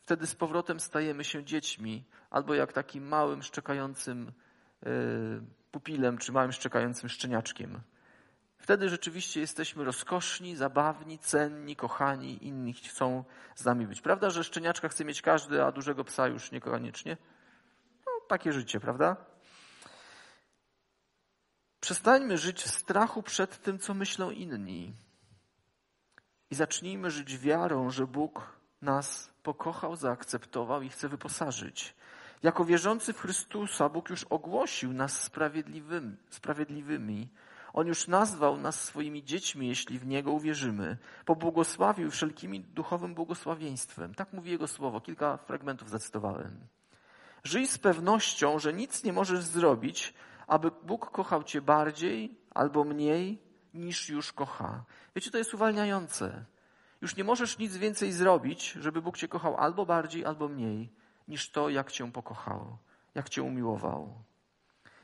wtedy 0.00 0.26
z 0.26 0.34
powrotem 0.34 0.80
stajemy 0.80 1.24
się 1.24 1.44
dziećmi, 1.44 2.04
albo 2.30 2.54
jak 2.54 2.72
takim 2.72 3.08
małym, 3.08 3.42
szczekającym 3.42 4.32
yy, 4.82 4.90
pupilem, 5.70 6.18
czy 6.18 6.32
małym, 6.32 6.52
szczekającym 6.52 7.08
szczeniaczkiem. 7.08 7.80
Wtedy 8.64 8.88
rzeczywiście 8.88 9.40
jesteśmy 9.40 9.84
rozkoszni, 9.84 10.56
zabawni, 10.56 11.18
cenni, 11.18 11.76
kochani, 11.76 12.46
inni 12.46 12.72
chcą 12.72 13.24
z 13.54 13.64
nami 13.64 13.86
być. 13.86 14.00
Prawda, 14.00 14.30
że 14.30 14.44
szczeniaczka 14.44 14.88
chce 14.88 15.04
mieć 15.04 15.22
każdy, 15.22 15.64
a 15.64 15.72
dużego 15.72 16.04
psa 16.04 16.28
już 16.28 16.52
niekoniecznie? 16.52 17.16
No, 18.06 18.12
takie 18.28 18.52
życie, 18.52 18.80
prawda? 18.80 19.16
Przestańmy 21.80 22.38
żyć 22.38 22.62
w 22.62 22.70
strachu 22.70 23.22
przed 23.22 23.62
tym, 23.62 23.78
co 23.78 23.94
myślą 23.94 24.30
inni. 24.30 24.94
I 26.50 26.54
zacznijmy 26.54 27.10
żyć 27.10 27.38
wiarą, 27.38 27.90
że 27.90 28.06
Bóg 28.06 28.58
nas 28.82 29.30
pokochał, 29.42 29.96
zaakceptował 29.96 30.82
i 30.82 30.88
chce 30.88 31.08
wyposażyć. 31.08 31.94
Jako 32.42 32.64
wierzący 32.64 33.12
w 33.12 33.20
Chrystusa, 33.20 33.88
Bóg 33.88 34.10
już 34.10 34.24
ogłosił 34.24 34.92
nas 34.92 35.22
sprawiedliwymi, 35.22 36.16
sprawiedliwymi 36.30 37.28
on 37.74 37.86
już 37.86 38.08
nazwał 38.08 38.56
nas 38.56 38.84
swoimi 38.84 39.24
dziećmi, 39.24 39.68
jeśli 39.68 39.98
w 39.98 40.06
Niego 40.06 40.32
uwierzymy. 40.32 40.96
Pobłogosławił 41.24 42.10
wszelkimi 42.10 42.60
duchowym 42.60 43.14
błogosławieństwem. 43.14 44.14
Tak 44.14 44.32
mówi 44.32 44.50
Jego 44.50 44.68
słowo. 44.68 45.00
Kilka 45.00 45.36
fragmentów 45.36 45.90
zacytowałem. 45.90 46.66
Żyj 47.44 47.66
z 47.66 47.78
pewnością, 47.78 48.58
że 48.58 48.72
nic 48.72 49.04
nie 49.04 49.12
możesz 49.12 49.40
zrobić, 49.44 50.14
aby 50.46 50.70
Bóg 50.82 51.10
kochał 51.10 51.42
cię 51.42 51.62
bardziej 51.62 52.38
albo 52.50 52.84
mniej 52.84 53.38
niż 53.74 54.08
już 54.08 54.32
kocha. 54.32 54.84
Wiecie, 55.16 55.30
to 55.30 55.38
jest 55.38 55.54
uwalniające. 55.54 56.44
Już 57.00 57.16
nie 57.16 57.24
możesz 57.24 57.58
nic 57.58 57.76
więcej 57.76 58.12
zrobić, 58.12 58.72
żeby 58.72 59.02
Bóg 59.02 59.16
cię 59.16 59.28
kochał 59.28 59.56
albo 59.56 59.86
bardziej, 59.86 60.24
albo 60.24 60.48
mniej 60.48 60.92
niż 61.28 61.50
to, 61.50 61.68
jak 61.68 61.92
cię 61.92 62.12
pokochał, 62.12 62.78
jak 63.14 63.28
cię 63.28 63.42
umiłował. 63.42 64.24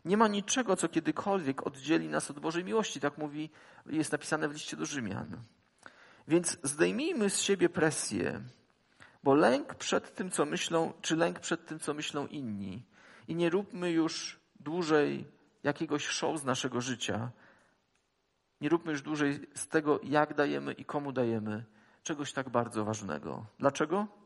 Nie 0.05 0.17
ma 0.17 0.29
niczego, 0.29 0.77
co 0.77 0.89
kiedykolwiek 0.89 1.67
oddzieli 1.67 2.09
nas 2.09 2.31
od 2.31 2.41
Bożej 2.41 2.65
miłości. 2.65 3.01
Tak 3.01 3.19
mówi, 3.19 3.51
jest 3.87 4.13
napisane 4.13 4.49
w 4.49 4.53
liście 4.53 4.77
do 4.77 4.87
Rzymian. 4.87 5.37
Więc 6.29 6.59
zdejmijmy 6.63 7.31
z 7.31 7.41
siebie 7.41 7.69
presję, 7.69 8.41
bo 9.23 9.35
lęk 9.35 9.75
przed 9.75 10.15
tym, 10.15 10.31
co 10.31 10.45
myślą, 10.47 10.93
czy 11.01 11.17
lęk 11.17 11.41
przed 11.41 11.67
tym, 11.67 11.79
co 11.79 11.95
myślą 11.95 12.27
inni. 12.27 12.83
I 13.29 13.35
nie 13.35 13.51
róbmy 13.51 13.91
już 13.91 14.41
dłużej 14.61 15.27
jakiegoś 15.63 16.07
show 16.07 16.41
z 16.41 16.45
naszego 16.45 16.81
życia. 16.81 17.31
Nie 18.61 18.69
róbmy 18.69 18.93
już 18.93 19.03
dłużej 19.03 19.41
z 19.55 19.69
tego, 19.69 20.01
jak 20.03 20.35
dajemy 20.35 20.73
i 20.73 20.85
komu 20.85 21.13
dajemy, 21.13 21.65
czegoś 22.03 22.33
tak 22.33 22.49
bardzo 22.49 22.85
ważnego. 22.85 23.47
Dlaczego? 23.59 24.20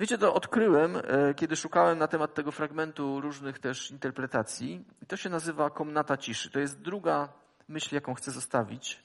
Wiecie, 0.00 0.18
to 0.18 0.34
odkryłem, 0.34 0.96
e, 0.96 1.34
kiedy 1.34 1.56
szukałem 1.56 1.98
na 1.98 2.08
temat 2.08 2.34
tego 2.34 2.52
fragmentu 2.52 3.20
różnych 3.20 3.58
też 3.58 3.90
interpretacji. 3.90 4.84
I 5.02 5.06
to 5.06 5.16
się 5.16 5.30
nazywa 5.30 5.70
komnata 5.70 6.16
ciszy. 6.16 6.50
To 6.50 6.58
jest 6.58 6.80
druga 6.80 7.28
myśl, 7.68 7.94
jaką 7.94 8.14
chcę 8.14 8.30
zostawić. 8.30 9.02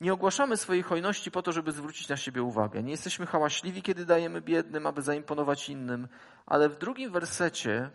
Nie 0.00 0.12
ogłaszamy 0.12 0.56
swojej 0.56 0.82
hojności 0.82 1.30
po 1.30 1.42
to, 1.42 1.52
żeby 1.52 1.72
zwrócić 1.72 2.08
na 2.08 2.16
siebie 2.16 2.42
uwagę. 2.42 2.82
Nie 2.82 2.90
jesteśmy 2.90 3.26
hałaśliwi, 3.26 3.82
kiedy 3.82 4.06
dajemy 4.06 4.40
biednym, 4.40 4.86
aby 4.86 5.02
zaimponować 5.02 5.68
innym. 5.68 6.08
Ale 6.46 6.68
w 6.68 6.78
drugim 6.78 7.12
wersecie 7.12 7.90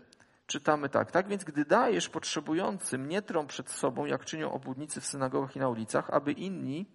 czytamy 0.48 0.89
tak. 0.89 1.12
Tak 1.12 1.28
więc, 1.28 1.44
gdy 1.44 1.66
dajesz 1.66 2.10
potrzebującym, 2.10 3.08
nie 3.08 3.22
trąb 3.22 3.50
przed 3.50 3.70
sobą, 3.70 4.06
jak 4.06 4.25
czynią 4.25 4.51
obłudnicy 4.51 5.01
w 5.01 5.06
synagogach 5.06 5.56
i 5.56 5.60
na 5.60 5.70
ulicach, 5.70 6.10
aby 6.10 6.32
inni 6.32 6.86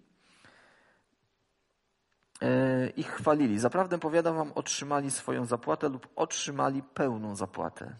ich 2.95 3.07
chwalili. 3.07 3.59
Zaprawdę 3.59 3.99
powiadam 3.99 4.35
wam, 4.35 4.51
otrzymali 4.55 5.11
swoją 5.11 5.45
zapłatę 5.45 5.89
lub 5.89 6.07
otrzymali 6.15 6.83
pełną 6.83 7.35
zapłatę. 7.35 7.95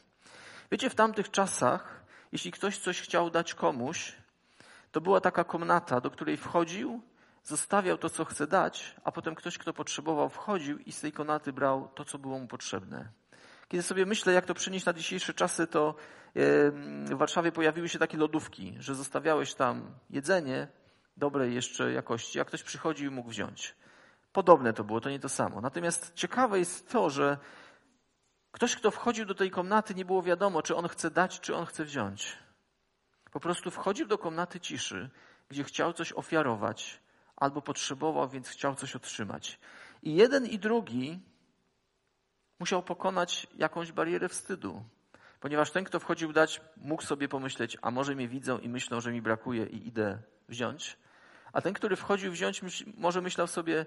Wiecie, 0.71 0.89
w 0.89 0.95
tamtych 0.95 1.31
czasach, 1.31 2.03
jeśli 2.31 2.51
ktoś 2.51 2.77
coś 2.77 3.01
chciał 3.01 3.29
dać 3.29 3.53
komuś, 3.53 4.15
to 4.91 5.01
była 5.01 5.21
taka 5.21 5.43
komnata, 5.43 6.01
do 6.01 6.11
której 6.11 6.37
wchodził, 6.37 7.01
zostawiał 7.43 7.97
to, 7.97 8.09
co 8.09 8.25
chce 8.25 8.47
dać, 8.47 8.95
a 9.03 9.11
potem 9.11 9.35
ktoś, 9.35 9.57
kto 9.57 9.73
potrzebował, 9.73 10.29
wchodził 10.29 10.77
i 10.77 10.91
z 10.91 11.01
tej 11.01 11.11
komnaty 11.11 11.53
brał 11.53 11.87
to, 11.95 12.05
co 12.05 12.17
było 12.17 12.39
mu 12.39 12.47
potrzebne. 12.47 13.09
Kiedy 13.67 13.83
sobie 13.83 14.05
myślę, 14.05 14.33
jak 14.33 14.45
to 14.45 14.53
przenieść 14.53 14.85
na 14.85 14.93
dzisiejsze 14.93 15.33
czasy, 15.33 15.67
to 15.67 15.95
w 17.05 17.15
Warszawie 17.15 17.51
pojawiły 17.51 17.89
się 17.89 17.99
takie 17.99 18.17
lodówki, 18.17 18.75
że 18.79 18.95
zostawiałeś 18.95 19.53
tam 19.53 19.91
jedzenie 20.09 20.67
dobrej 21.17 21.55
jeszcze 21.55 21.91
jakości, 21.91 22.39
a 22.39 22.45
ktoś 22.45 22.63
przychodził 22.63 23.11
i 23.11 23.15
mógł 23.15 23.29
wziąć. 23.29 23.75
Podobne 24.35 24.73
to 24.73 24.83
było, 24.83 25.01
to 25.01 25.09
nie 25.09 25.19
to 25.19 25.29
samo. 25.29 25.61
Natomiast 25.61 26.13
ciekawe 26.15 26.59
jest 26.59 26.89
to, 26.89 27.09
że 27.09 27.37
ktoś, 28.51 28.75
kto 28.75 28.91
wchodził 28.91 29.25
do 29.25 29.35
tej 29.35 29.51
komnaty, 29.51 29.95
nie 29.95 30.05
było 30.05 30.23
wiadomo, 30.23 30.61
czy 30.61 30.75
on 30.75 30.87
chce 30.87 31.11
dać, 31.11 31.39
czy 31.39 31.55
on 31.55 31.65
chce 31.65 31.85
wziąć. 31.85 32.37
Po 33.31 33.39
prostu 33.39 33.71
wchodził 33.71 34.07
do 34.07 34.17
komnaty 34.17 34.59
ciszy, 34.59 35.09
gdzie 35.49 35.63
chciał 35.63 35.93
coś 35.93 36.13
ofiarować, 36.13 37.01
albo 37.35 37.61
potrzebował, 37.61 38.29
więc 38.29 38.49
chciał 38.49 38.75
coś 38.75 38.95
otrzymać. 38.95 39.59
I 40.03 40.15
jeden 40.15 40.45
i 40.45 40.59
drugi 40.59 41.19
musiał 42.59 42.83
pokonać 42.83 43.47
jakąś 43.57 43.91
barierę 43.91 44.29
wstydu. 44.29 44.83
Ponieważ 45.39 45.71
ten, 45.71 45.83
kto 45.83 45.99
wchodził 45.99 46.33
dać, 46.33 46.61
mógł 46.77 47.03
sobie 47.03 47.27
pomyśleć, 47.27 47.77
a 47.81 47.91
może 47.91 48.15
mnie 48.15 48.27
widzą 48.27 48.59
i 48.59 48.69
myślą, 48.69 49.01
że 49.01 49.11
mi 49.11 49.21
brakuje 49.21 49.65
i 49.65 49.87
idę 49.87 50.19
wziąć. 50.49 50.97
A 51.53 51.61
ten, 51.61 51.73
który 51.73 51.95
wchodził 51.95 52.31
wziąć, 52.31 52.61
może 52.97 53.21
myślał 53.21 53.47
sobie, 53.47 53.85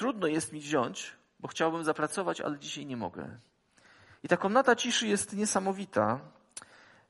trudno 0.00 0.26
jest 0.26 0.52
mi 0.52 0.60
wziąć, 0.60 1.16
bo 1.40 1.48
chciałbym 1.48 1.84
zapracować, 1.84 2.40
ale 2.40 2.58
dzisiaj 2.58 2.86
nie 2.86 2.96
mogę. 2.96 3.38
I 4.22 4.28
ta 4.28 4.36
komnata 4.36 4.76
ciszy 4.76 5.08
jest 5.08 5.36
niesamowita, 5.36 6.20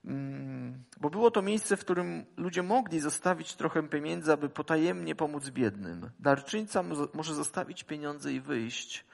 mm, 0.04 0.84
bo 1.00 1.10
było 1.10 1.30
to 1.30 1.42
miejsce, 1.42 1.76
w 1.76 1.80
którym 1.80 2.26
ludzie 2.36 2.62
mogli 2.62 3.00
zostawić 3.00 3.54
trochę 3.54 3.88
pieniędzy, 3.88 4.32
aby 4.32 4.48
potajemnie 4.48 5.14
pomóc 5.14 5.50
biednym. 5.50 6.10
Darczyńca 6.18 6.82
może 7.14 7.34
zostawić 7.34 7.84
pieniądze 7.84 8.32
i 8.32 8.40
wyjść, 8.40 9.04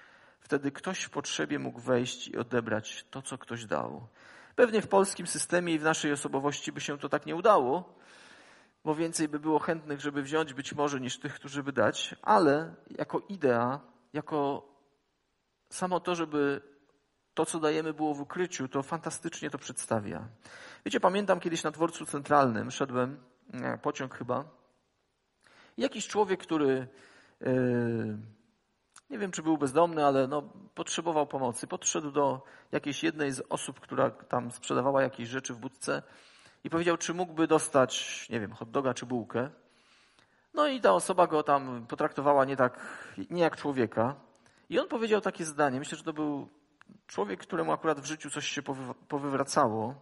Wtedy 0.47 0.73
ktoś 0.73 1.03
w 1.03 1.11
potrzebie 1.11 1.59
mógł 1.59 1.81
wejść 1.81 2.29
i 2.29 2.37
odebrać 2.37 3.07
to, 3.11 3.23
co 3.23 3.39
ktoś 3.39 3.65
dał. 3.65 4.07
Pewnie 4.57 4.83
w 4.83 4.89
polskim 4.89 5.27
systemie 5.27 5.75
i 5.75 5.79
w 5.79 5.83
naszej 5.83 6.13
osobowości 6.13 6.73
by 6.73 6.81
się 6.81 6.99
to 6.99 7.09
tak 7.09 7.27
nie 7.27 7.37
udało, 7.37 7.96
bo 8.87 8.95
więcej 8.95 9.29
by 9.29 9.39
było 9.39 9.59
chętnych, 9.59 10.01
żeby 10.01 10.23
wziąć 10.23 10.55
być 10.55 10.73
może 10.73 11.01
niż 11.01 11.19
tych, 11.19 11.35
którzy 11.35 11.63
by 11.63 11.73
dać, 11.73 12.15
ale 12.23 12.75
jako 12.91 13.23
idea, 13.29 13.81
jako 14.13 14.69
samo 15.71 16.01
to, 16.01 16.15
żeby 16.15 16.61
to, 17.35 17.47
co 17.47 17.61
dajemy, 17.61 17.95
było 17.95 18.15
w 18.15 18.21
ukryciu, 18.21 18.69
to 18.69 18.83
fantastycznie 18.83 19.51
to 19.51 19.59
przedstawia. 19.59 20.29
Wiecie, 20.85 21.01
pamiętam 21.01 21.41
kiedyś 21.41 21.63
na 21.63 21.71
dworcu 21.71 22.07
centralnym, 22.07 22.71
szedłem, 22.71 23.21
pociąg 23.83 24.15
chyba, 24.15 24.45
jakiś 25.79 26.09
człowiek, 26.09 26.41
który 26.41 26.89
yy, 27.41 28.19
nie 29.11 29.19
wiem, 29.19 29.31
czy 29.31 29.43
był 29.43 29.59
bezdomny, 29.59 30.07
ale 30.07 30.27
no, 30.29 30.43
potrzebował 30.75 31.27
pomocy. 31.27 31.67
Podszedł 31.67 32.11
do 32.11 32.43
jakiejś 32.73 33.03
jednej 33.03 33.33
z 33.33 33.43
osób, 33.49 33.81
która 33.81 34.11
tam 34.11 34.51
sprzedawała 34.51 35.03
jakieś 35.03 35.29
rzeczy 35.29 35.55
w 35.55 35.59
budce 35.59 36.03
i 36.67 36.71
powiedział, 36.71 36.97
czy 36.97 37.15
mógłby 37.15 37.47
dostać, 37.47 38.27
nie 38.31 38.41
wiem, 38.41 38.53
hot 38.53 38.71
doga 38.71 38.95
czy 38.95 39.07
bułkę. 39.07 39.51
No 40.55 40.69
i 40.69 40.81
ta 40.81 40.93
osoba 40.93 41.27
go 41.27 41.43
tam 41.43 41.87
potraktowała 41.87 42.45
nie 42.45 42.57
tak, 42.57 42.81
nie 43.31 43.43
jak 43.43 43.57
człowieka. 43.57 44.15
I 44.69 44.79
on 44.79 44.89
powiedział 44.89 45.21
takie 45.21 45.45
zdanie. 45.45 45.79
Myślę, 45.79 45.99
że 45.99 46.05
to 46.05 46.13
był 46.13 46.49
człowiek, 47.07 47.41
któremu 47.41 47.73
akurat 47.73 48.01
w 48.01 48.05
życiu 48.05 48.31
coś 48.31 48.49
się 48.49 48.63
powywracało 49.09 49.95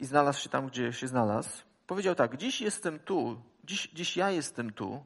i 0.00 0.06
znalazł 0.06 0.40
się 0.40 0.48
tam, 0.48 0.66
gdzie 0.66 0.92
się 0.92 1.08
znalazł. 1.08 1.62
Powiedział 1.86 2.14
tak, 2.14 2.36
dziś 2.36 2.60
jestem 2.60 2.98
tu, 2.98 3.42
dziś, 3.64 3.88
dziś 3.92 4.16
ja 4.16 4.30
jestem 4.30 4.72
tu, 4.72 5.04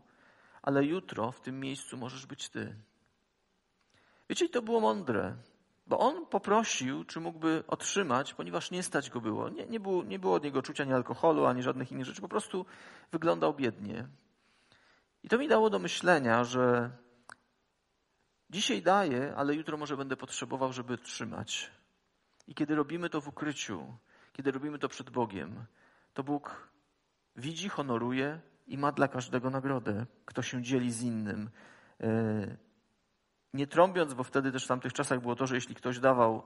ale 0.62 0.84
jutro 0.84 1.32
w 1.32 1.40
tym 1.40 1.60
miejscu 1.60 1.96
możesz 1.96 2.26
być 2.26 2.48
ty. 2.48 2.74
Wiecie, 4.28 4.48
to 4.48 4.62
było 4.62 4.80
mądre, 4.80 5.36
bo 5.86 5.98
on 5.98 6.26
poprosił, 6.26 7.04
czy 7.04 7.20
mógłby 7.20 7.64
otrzymać, 7.66 8.34
ponieważ 8.34 8.70
nie 8.70 8.82
stać 8.82 9.10
go 9.10 9.20
było. 9.20 9.48
Nie, 9.48 9.66
nie, 9.66 9.80
było. 9.80 10.04
nie 10.04 10.18
było 10.18 10.34
od 10.34 10.44
niego 10.44 10.62
czucia 10.62 10.84
ani 10.84 10.92
alkoholu, 10.92 11.46
ani 11.46 11.62
żadnych 11.62 11.92
innych 11.92 12.04
rzeczy, 12.04 12.20
po 12.20 12.28
prostu 12.28 12.66
wyglądał 13.12 13.54
biednie. 13.54 14.08
I 15.22 15.28
to 15.28 15.38
mi 15.38 15.48
dało 15.48 15.70
do 15.70 15.78
myślenia, 15.78 16.44
że 16.44 16.90
dzisiaj 18.50 18.82
daję, 18.82 19.34
ale 19.36 19.54
jutro 19.54 19.76
może 19.76 19.96
będę 19.96 20.16
potrzebował, 20.16 20.72
żeby 20.72 20.98
trzymać. 20.98 21.70
I 22.46 22.54
kiedy 22.54 22.74
robimy 22.74 23.10
to 23.10 23.20
w 23.20 23.28
ukryciu, 23.28 23.96
kiedy 24.32 24.50
robimy 24.50 24.78
to 24.78 24.88
przed 24.88 25.10
Bogiem, 25.10 25.66
to 26.14 26.24
Bóg 26.24 26.70
widzi, 27.36 27.68
honoruje 27.68 28.40
i 28.66 28.78
ma 28.78 28.92
dla 28.92 29.08
każdego 29.08 29.50
nagrodę, 29.50 30.06
kto 30.24 30.42
się 30.42 30.62
dzieli 30.62 30.92
z 30.92 31.02
innym. 31.02 31.50
Nie 33.56 33.66
trąbiąc, 33.66 34.14
bo 34.14 34.24
wtedy 34.24 34.52
też 34.52 34.64
w 34.64 34.68
tamtych 34.68 34.92
czasach 34.92 35.20
było 35.20 35.36
to, 35.36 35.46
że 35.46 35.54
jeśli 35.54 35.74
ktoś 35.74 35.98
dawał 35.98 36.42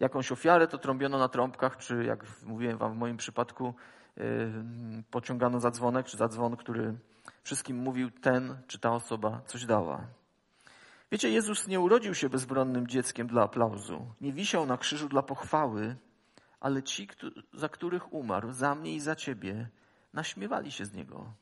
jakąś 0.00 0.32
ofiarę, 0.32 0.68
to 0.68 0.78
trąbiono 0.78 1.18
na 1.18 1.28
trąbkach, 1.28 1.76
czy 1.76 2.04
jak 2.04 2.24
mówiłem 2.46 2.78
wam 2.78 2.92
w 2.92 2.96
moim 2.96 3.16
przypadku, 3.16 3.74
e, 4.16 4.22
pociągano 5.10 5.60
za 5.60 5.70
dzwonek, 5.70 6.06
czy 6.06 6.16
za 6.16 6.28
dzwon, 6.28 6.56
który 6.56 6.94
wszystkim 7.42 7.76
mówił 7.76 8.10
ten, 8.10 8.56
czy 8.66 8.78
ta 8.78 8.92
osoba 8.92 9.40
coś 9.46 9.66
dała. 9.66 10.06
Wiecie, 11.12 11.30
Jezus 11.30 11.66
nie 11.66 11.80
urodził 11.80 12.14
się 12.14 12.28
bezbronnym 12.28 12.86
dzieckiem 12.86 13.26
dla 13.26 13.42
aplauzu. 13.42 14.06
Nie 14.20 14.32
wisiał 14.32 14.66
na 14.66 14.78
krzyżu 14.78 15.08
dla 15.08 15.22
pochwały, 15.22 15.96
ale 16.60 16.82
ci, 16.82 17.08
za 17.52 17.68
których 17.68 18.12
umarł, 18.12 18.52
za 18.52 18.74
mnie 18.74 18.94
i 18.94 19.00
za 19.00 19.16
ciebie, 19.16 19.68
naśmiewali 20.12 20.72
się 20.72 20.84
z 20.84 20.92
niego. 20.92 21.32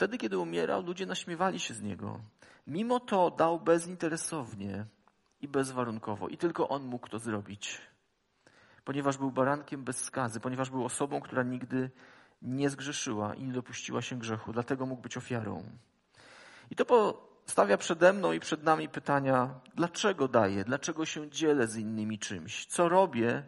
Wtedy, 0.00 0.18
kiedy 0.18 0.38
umierał, 0.38 0.82
ludzie 0.82 1.06
naśmiewali 1.06 1.60
się 1.60 1.74
z 1.74 1.82
niego. 1.82 2.20
Mimo 2.66 3.00
to 3.00 3.30
dał 3.30 3.60
bezinteresownie 3.60 4.84
i 5.40 5.48
bezwarunkowo. 5.48 6.28
I 6.28 6.36
tylko 6.36 6.68
on 6.68 6.84
mógł 6.84 7.08
to 7.08 7.18
zrobić. 7.18 7.80
Ponieważ 8.84 9.18
był 9.18 9.30
barankiem 9.30 9.84
bez 9.84 10.04
skazy, 10.04 10.40
ponieważ 10.40 10.70
był 10.70 10.84
osobą, 10.84 11.20
która 11.20 11.42
nigdy 11.42 11.90
nie 12.42 12.70
zgrzeszyła 12.70 13.34
i 13.34 13.44
nie 13.44 13.52
dopuściła 13.52 14.02
się 14.02 14.18
grzechu. 14.18 14.52
Dlatego 14.52 14.86
mógł 14.86 15.02
być 15.02 15.16
ofiarą. 15.16 15.64
I 16.70 16.76
to 16.76 16.84
postawia 16.84 17.76
przede 17.76 18.12
mną 18.12 18.32
i 18.32 18.40
przed 18.40 18.62
nami 18.62 18.88
pytania, 18.88 19.60
dlaczego 19.74 20.28
daję, 20.28 20.64
dlaczego 20.64 21.04
się 21.04 21.30
dzielę 21.30 21.66
z 21.66 21.76
innymi 21.76 22.18
czymś, 22.18 22.66
co 22.66 22.88
robię, 22.88 23.42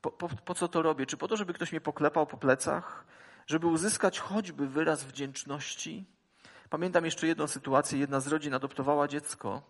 po, 0.00 0.10
po, 0.10 0.28
po 0.28 0.54
co 0.54 0.68
to 0.68 0.82
robię? 0.82 1.06
Czy 1.06 1.16
po 1.16 1.28
to, 1.28 1.36
żeby 1.36 1.54
ktoś 1.54 1.72
mnie 1.72 1.80
poklepał 1.80 2.26
po 2.26 2.36
plecach? 2.36 3.06
Żeby 3.46 3.66
uzyskać 3.66 4.20
choćby 4.20 4.68
wyraz 4.68 5.04
wdzięczności. 5.04 6.04
Pamiętam 6.70 7.04
jeszcze 7.04 7.26
jedną 7.26 7.46
sytuację. 7.46 7.98
Jedna 7.98 8.20
z 8.20 8.28
rodzin 8.28 8.54
adoptowała 8.54 9.08
dziecko 9.08 9.62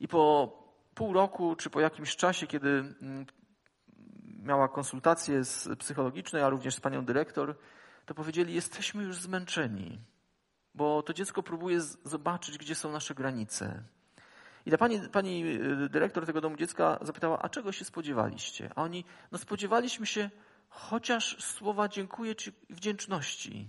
i 0.00 0.08
po 0.08 0.52
pół 0.94 1.12
roku, 1.12 1.56
czy 1.56 1.70
po 1.70 1.80
jakimś 1.80 2.16
czasie, 2.16 2.46
kiedy 2.46 2.68
mm, 2.68 3.26
miała 4.42 4.68
konsultację 4.68 5.44
z 5.44 5.68
psychologicznej, 5.78 6.42
a 6.42 6.48
również 6.48 6.74
z 6.74 6.80
panią 6.80 7.04
dyrektor, 7.04 7.56
to 8.06 8.14
powiedzieli, 8.14 8.54
jesteśmy 8.54 9.02
już 9.02 9.16
zmęczeni, 9.16 10.00
bo 10.74 11.02
to 11.02 11.12
dziecko 11.12 11.42
próbuje 11.42 11.80
zobaczyć, 12.04 12.58
gdzie 12.58 12.74
są 12.74 12.92
nasze 12.92 13.14
granice. 13.14 13.82
I 14.66 14.70
ta 14.70 14.78
pani, 14.78 15.00
pani 15.12 15.44
y, 15.84 15.88
dyrektor 15.88 16.26
tego 16.26 16.40
domu 16.40 16.56
dziecka 16.56 16.98
zapytała, 17.02 17.42
a 17.42 17.48
czego 17.48 17.72
się 17.72 17.84
spodziewaliście? 17.84 18.70
A 18.76 18.82
oni, 18.82 19.04
no 19.32 19.38
spodziewaliśmy 19.38 20.06
się 20.06 20.30
chociaż 20.70 21.44
słowa 21.44 21.88
dziękuję 21.88 22.34
czy 22.34 22.52
wdzięczności. 22.70 23.68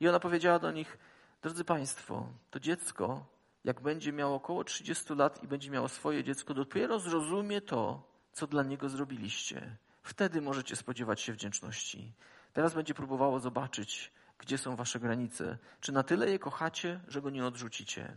I 0.00 0.08
ona 0.08 0.20
powiedziała 0.20 0.58
do 0.58 0.72
nich, 0.72 0.98
drodzy 1.42 1.64
Państwo, 1.64 2.28
to 2.50 2.60
dziecko, 2.60 3.26
jak 3.64 3.80
będzie 3.80 4.12
miało 4.12 4.34
około 4.36 4.64
30 4.64 5.14
lat 5.14 5.42
i 5.42 5.48
będzie 5.48 5.70
miało 5.70 5.88
swoje 5.88 6.24
dziecko, 6.24 6.54
dopiero 6.54 6.98
zrozumie 6.98 7.60
to, 7.60 8.02
co 8.32 8.46
dla 8.46 8.62
niego 8.62 8.88
zrobiliście. 8.88 9.76
Wtedy 10.02 10.40
możecie 10.40 10.76
spodziewać 10.76 11.20
się 11.20 11.32
wdzięczności. 11.32 12.12
Teraz 12.52 12.74
będzie 12.74 12.94
próbowało 12.94 13.40
zobaczyć, 13.40 14.12
gdzie 14.38 14.58
są 14.58 14.76
wasze 14.76 15.00
granice. 15.00 15.58
Czy 15.80 15.92
na 15.92 16.02
tyle 16.02 16.30
je 16.30 16.38
kochacie, 16.38 17.00
że 17.08 17.22
go 17.22 17.30
nie 17.30 17.46
odrzucicie? 17.46 18.16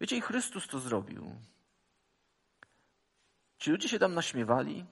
Wiecie, 0.00 0.16
i 0.16 0.20
Chrystus 0.20 0.68
to 0.68 0.80
zrobił. 0.80 1.34
Ci 3.58 3.70
ludzie 3.70 3.88
się 3.88 3.98
tam 3.98 4.14
naśmiewali. 4.14 4.84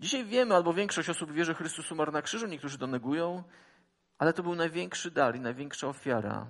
Dzisiaj 0.00 0.24
wiemy, 0.24 0.54
albo 0.54 0.74
większość 0.74 1.08
osób 1.08 1.32
wie, 1.32 1.44
że 1.44 1.54
Chrystus 1.54 1.92
umarł 1.92 2.12
na 2.12 2.22
krzyżu, 2.22 2.46
niektórzy 2.46 2.78
to 2.78 2.86
negują, 2.86 3.44
ale 4.18 4.32
to 4.32 4.42
był 4.42 4.54
największy 4.54 5.10
dar 5.10 5.36
i 5.36 5.40
największa 5.40 5.88
ofiara, 5.88 6.46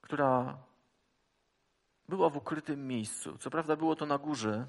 która 0.00 0.58
była 2.08 2.30
w 2.30 2.36
ukrytym 2.36 2.86
miejscu. 2.86 3.38
Co 3.38 3.50
prawda 3.50 3.76
było 3.76 3.96
to 3.96 4.06
na 4.06 4.18
górze, 4.18 4.66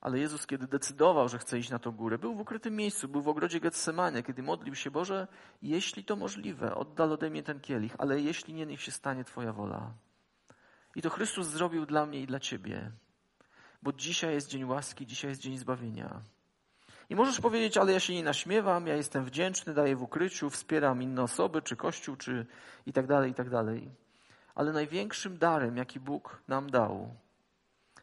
ale 0.00 0.18
Jezus, 0.18 0.46
kiedy 0.46 0.66
decydował, 0.66 1.28
że 1.28 1.38
chce 1.38 1.58
iść 1.58 1.70
na 1.70 1.78
tą 1.78 1.90
górę, 1.90 2.18
był 2.18 2.34
w 2.34 2.40
ukrytym 2.40 2.76
miejscu, 2.76 3.08
był 3.08 3.22
w 3.22 3.28
ogrodzie 3.28 3.60
Getsemanie, 3.60 4.22
kiedy 4.22 4.42
modlił 4.42 4.74
się, 4.74 4.90
Boże, 4.90 5.26
jeśli 5.62 6.04
to 6.04 6.16
możliwe, 6.16 6.74
oddal 6.74 7.12
ode 7.12 7.30
mnie 7.30 7.42
ten 7.42 7.60
kielich, 7.60 7.94
ale 7.98 8.20
jeśli 8.20 8.54
nie, 8.54 8.66
niech 8.66 8.82
się 8.82 8.92
stanie 8.92 9.24
Twoja 9.24 9.52
wola. 9.52 9.92
I 10.94 11.02
to 11.02 11.10
Chrystus 11.10 11.46
zrobił 11.46 11.86
dla 11.86 12.06
mnie 12.06 12.20
i 12.20 12.26
dla 12.26 12.40
Ciebie, 12.40 12.92
bo 13.82 13.92
dzisiaj 13.92 14.34
jest 14.34 14.48
dzień 14.48 14.64
łaski, 14.64 15.06
dzisiaj 15.06 15.30
jest 15.30 15.40
dzień 15.40 15.58
zbawienia. 15.58 16.20
I 17.10 17.14
możesz 17.14 17.40
powiedzieć, 17.40 17.76
ale 17.76 17.92
ja 17.92 18.00
się 18.00 18.14
nie 18.14 18.24
naśmiewam, 18.24 18.86
ja 18.86 18.96
jestem 18.96 19.24
wdzięczny, 19.24 19.74
daję 19.74 19.96
w 19.96 20.02
ukryciu, 20.02 20.50
wspieram 20.50 21.02
inne 21.02 21.22
osoby, 21.22 21.62
czy 21.62 21.76
Kościół, 21.76 22.16
czy 22.16 22.46
i 22.86 22.92
tak 22.92 23.06
dalej, 23.06 23.30
i 23.30 23.34
tak 23.34 23.50
dalej. 23.50 23.90
Ale 24.54 24.72
największym 24.72 25.38
darem, 25.38 25.76
jaki 25.76 26.00
Bóg 26.00 26.42
nam 26.48 26.70
dał, 26.70 27.14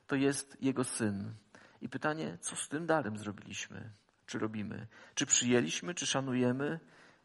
to 0.08 0.16
jest 0.16 0.58
Jego 0.62 0.84
Syn. 0.84 1.34
I 1.82 1.90
pytanie, 1.90 2.38
co 2.42 2.56
z 2.56 2.70
tym 2.70 2.86
darem 2.86 3.18
zrobiliśmy? 3.18 3.92
Czy 4.26 4.40
robimy? 4.40 4.88
Czy 5.16 5.26
przyjęliśmy, 5.26 5.94
czy 5.94 6.06
szanujemy, 6.06 6.80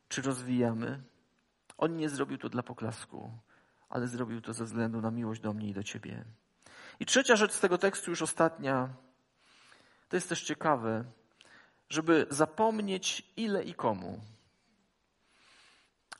czy 0.08 0.22
rozwijamy? 0.22 1.02
On 1.78 1.96
nie 1.96 2.08
zrobił 2.08 2.38
to 2.38 2.48
dla 2.48 2.62
poklasku, 2.62 3.30
ale 3.88 4.08
zrobił 4.08 4.40
to 4.40 4.52
ze 4.52 4.64
względu 4.64 5.00
na 5.00 5.10
miłość 5.10 5.40
do 5.40 5.52
mnie 5.52 5.68
i 5.68 5.74
do 5.74 5.82
ciebie. 5.82 6.24
I 7.00 7.06
trzecia 7.06 7.36
rzecz 7.36 7.52
z 7.52 7.60
tego 7.60 7.78
tekstu, 7.78 8.10
już 8.10 8.22
ostatnia, 8.22 8.88
to 10.08 10.16
jest 10.16 10.28
też 10.28 10.42
ciekawe, 10.42 11.04
żeby 11.88 12.26
zapomnieć 12.30 13.32
ile 13.36 13.64
i 13.64 13.74
komu. 13.74 14.20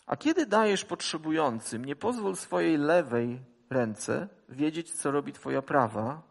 A 0.07 0.17
kiedy 0.17 0.47
dajesz 0.47 0.85
potrzebującym, 0.85 1.85
nie 1.85 1.97
pozwól 1.97 2.37
swojej 2.37 2.79
lewej 2.79 3.41
ręce 3.71 4.29
wiedzieć, 4.49 4.93
co 4.93 5.11
robi 5.11 5.33
Twoja 5.33 5.63
prawa, 5.63 6.23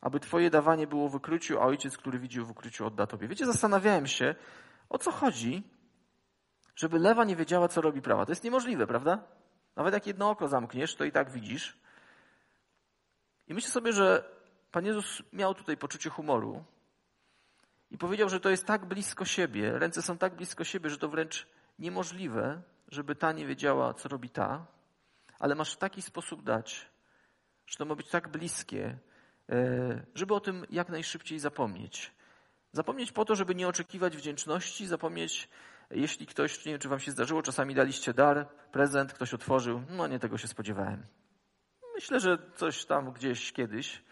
aby 0.00 0.20
Twoje 0.20 0.50
dawanie 0.50 0.86
było 0.86 1.08
w 1.08 1.14
ukryciu, 1.14 1.60
a 1.60 1.64
ojciec, 1.64 1.98
który 1.98 2.18
widzi 2.18 2.40
w 2.40 2.50
ukryciu, 2.50 2.86
odda 2.86 3.06
Tobie. 3.06 3.28
Wiecie, 3.28 3.46
zastanawiałem 3.46 4.06
się, 4.06 4.34
o 4.88 4.98
co 4.98 5.12
chodzi, 5.12 5.62
żeby 6.76 6.98
lewa 6.98 7.24
nie 7.24 7.36
wiedziała, 7.36 7.68
co 7.68 7.80
robi 7.80 8.02
prawa. 8.02 8.26
To 8.26 8.32
jest 8.32 8.44
niemożliwe, 8.44 8.86
prawda? 8.86 9.24
Nawet 9.76 9.94
jak 9.94 10.06
jedno 10.06 10.30
oko 10.30 10.48
zamkniesz, 10.48 10.94
to 10.94 11.04
i 11.04 11.12
tak 11.12 11.30
widzisz. 11.30 11.83
I 13.48 13.54
myślę 13.54 13.70
sobie, 13.70 13.92
że 13.92 14.24
Pan 14.72 14.86
Jezus 14.86 15.22
miał 15.32 15.54
tutaj 15.54 15.76
poczucie 15.76 16.10
humoru 16.10 16.64
i 17.90 17.98
powiedział, 17.98 18.28
że 18.28 18.40
to 18.40 18.50
jest 18.50 18.66
tak 18.66 18.84
blisko 18.86 19.24
siebie, 19.24 19.78
ręce 19.78 20.02
są 20.02 20.18
tak 20.18 20.36
blisko 20.36 20.64
siebie, 20.64 20.90
że 20.90 20.98
to 20.98 21.08
wręcz 21.08 21.46
niemożliwe, 21.78 22.62
żeby 22.88 23.14
ta 23.14 23.32
nie 23.32 23.46
wiedziała, 23.46 23.94
co 23.94 24.08
robi 24.08 24.30
ta, 24.30 24.66
ale 25.38 25.54
masz 25.54 25.74
w 25.74 25.76
taki 25.76 26.02
sposób 26.02 26.42
dać, 26.42 26.90
że 27.66 27.76
to 27.76 27.84
ma 27.84 27.94
być 27.94 28.08
tak 28.08 28.28
bliskie, 28.28 28.98
E, 29.50 30.06
żeby 30.14 30.34
o 30.34 30.40
tym 30.40 30.66
jak 30.70 30.88
najszybciej 30.88 31.38
zapomnieć. 31.38 32.12
Zapomnieć 32.72 33.12
po 33.12 33.24
to, 33.24 33.34
żeby 33.34 33.54
nie 33.54 33.68
oczekiwać 33.68 34.16
wdzięczności, 34.16 34.86
zapomnieć, 34.86 35.48
jeśli 35.90 36.26
ktoś, 36.26 36.64
nie 36.64 36.72
wiem 36.72 36.80
czy 36.80 36.88
wam 36.88 37.00
się 37.00 37.10
zdarzyło, 37.10 37.42
czasami 37.42 37.74
daliście 37.74 38.14
dar, 38.14 38.48
prezent, 38.72 39.12
ktoś 39.12 39.34
otworzył, 39.34 39.82
no 39.90 40.06
nie 40.06 40.18
tego 40.18 40.38
się 40.38 40.48
spodziewałem. 40.48 41.06
Myślę, 41.94 42.20
że 42.20 42.38
coś 42.56 42.84
tam 42.84 43.12
gdzieś 43.12 43.52
kiedyś. 43.52 44.02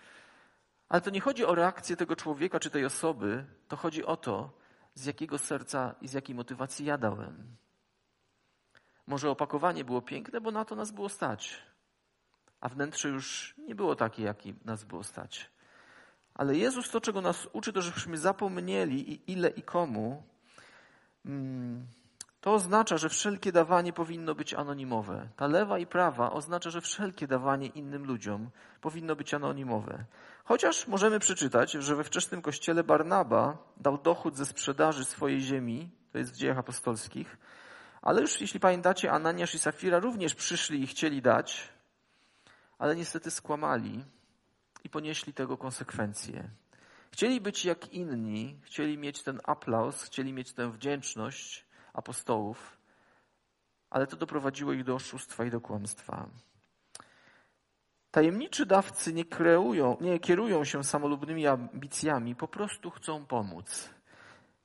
Ale 0.88 1.00
to 1.00 1.10
nie 1.10 1.20
chodzi 1.20 1.44
o 1.44 1.54
reakcję 1.54 1.96
tego 1.96 2.16
człowieka 2.16 2.60
czy 2.60 2.70
tej 2.70 2.84
osoby, 2.84 3.44
to 3.68 3.76
chodzi 3.76 4.04
o 4.04 4.16
to, 4.16 4.50
z 4.94 5.04
jakiego 5.04 5.38
serca 5.38 5.94
i 6.00 6.08
z 6.08 6.12
jakiej 6.12 6.34
motywacji 6.34 6.86
ja 6.86 6.98
dałem. 6.98 7.56
Może 9.06 9.30
opakowanie 9.30 9.84
było 9.84 10.02
piękne, 10.02 10.40
bo 10.40 10.50
na 10.50 10.64
to 10.64 10.76
nas 10.76 10.90
było 10.90 11.08
stać 11.08 11.62
a 12.62 12.68
wnętrze 12.68 13.08
już 13.08 13.54
nie 13.58 13.74
było 13.74 13.96
takie, 13.96 14.22
jakie 14.22 14.54
nas 14.64 14.84
było 14.84 15.04
stać. 15.04 15.50
Ale 16.34 16.56
Jezus 16.56 16.90
to, 16.90 17.00
czego 17.00 17.20
nas 17.20 17.48
uczy, 17.52 17.72
to 17.72 17.82
żebyśmy 17.82 18.18
zapomnieli 18.18 19.12
i 19.12 19.32
ile 19.32 19.48
i 19.48 19.62
komu. 19.62 20.22
Mm, 21.26 21.86
to 22.42 22.52
oznacza, 22.54 22.98
że 22.98 23.08
wszelkie 23.08 23.52
dawanie 23.52 23.92
powinno 23.92 24.34
być 24.34 24.54
anonimowe. 24.54 25.28
Ta 25.36 25.46
lewa 25.46 25.78
i 25.78 25.86
prawa 25.86 26.32
oznacza, 26.32 26.70
że 26.70 26.80
wszelkie 26.80 27.26
dawanie 27.26 27.66
innym 27.66 28.04
ludziom 28.04 28.50
powinno 28.80 29.16
być 29.16 29.34
anonimowe. 29.34 30.04
Chociaż 30.44 30.86
możemy 30.86 31.18
przeczytać, 31.18 31.72
że 31.72 31.96
we 31.96 32.04
wczesnym 32.04 32.42
kościele 32.42 32.84
Barnaba 32.84 33.58
dał 33.76 33.98
dochód 33.98 34.36
ze 34.36 34.46
sprzedaży 34.46 35.04
swojej 35.04 35.40
ziemi, 35.40 35.90
to 36.12 36.18
jest 36.18 36.32
w 36.32 36.36
dziejach 36.36 36.58
apostolskich, 36.58 37.38
ale 38.02 38.20
już 38.20 38.40
jeśli 38.40 38.60
pamiętacie, 38.60 39.12
Ananiasz 39.12 39.54
i 39.54 39.58
Safira 39.58 39.98
również 39.98 40.34
przyszli 40.34 40.82
i 40.82 40.86
chcieli 40.86 41.22
dać, 41.22 41.68
ale 42.78 42.96
niestety 42.96 43.30
skłamali 43.30 44.04
i 44.84 44.90
ponieśli 44.90 45.34
tego 45.34 45.56
konsekwencje. 45.56 46.50
Chcieli 47.10 47.40
być 47.40 47.64
jak 47.64 47.92
inni, 47.92 48.60
chcieli 48.62 48.98
mieć 48.98 49.22
ten 49.22 49.40
aplauz, 49.44 50.02
chcieli 50.02 50.32
mieć 50.32 50.52
tę 50.52 50.72
wdzięczność 50.72 51.71
apostołów, 51.92 52.78
ale 53.90 54.06
to 54.06 54.16
doprowadziło 54.16 54.72
ich 54.72 54.84
do 54.84 54.94
oszustwa 54.94 55.44
i 55.44 55.50
do 55.50 55.60
kłamstwa. 55.60 56.28
Tajemniczy 58.10 58.66
dawcy 58.66 59.12
nie, 59.12 59.24
kreują, 59.24 59.96
nie 60.00 60.18
kierują 60.18 60.64
się 60.64 60.84
samolubnymi 60.84 61.46
ambicjami, 61.46 62.34
po 62.34 62.48
prostu 62.48 62.90
chcą 62.90 63.26
pomóc. 63.26 63.90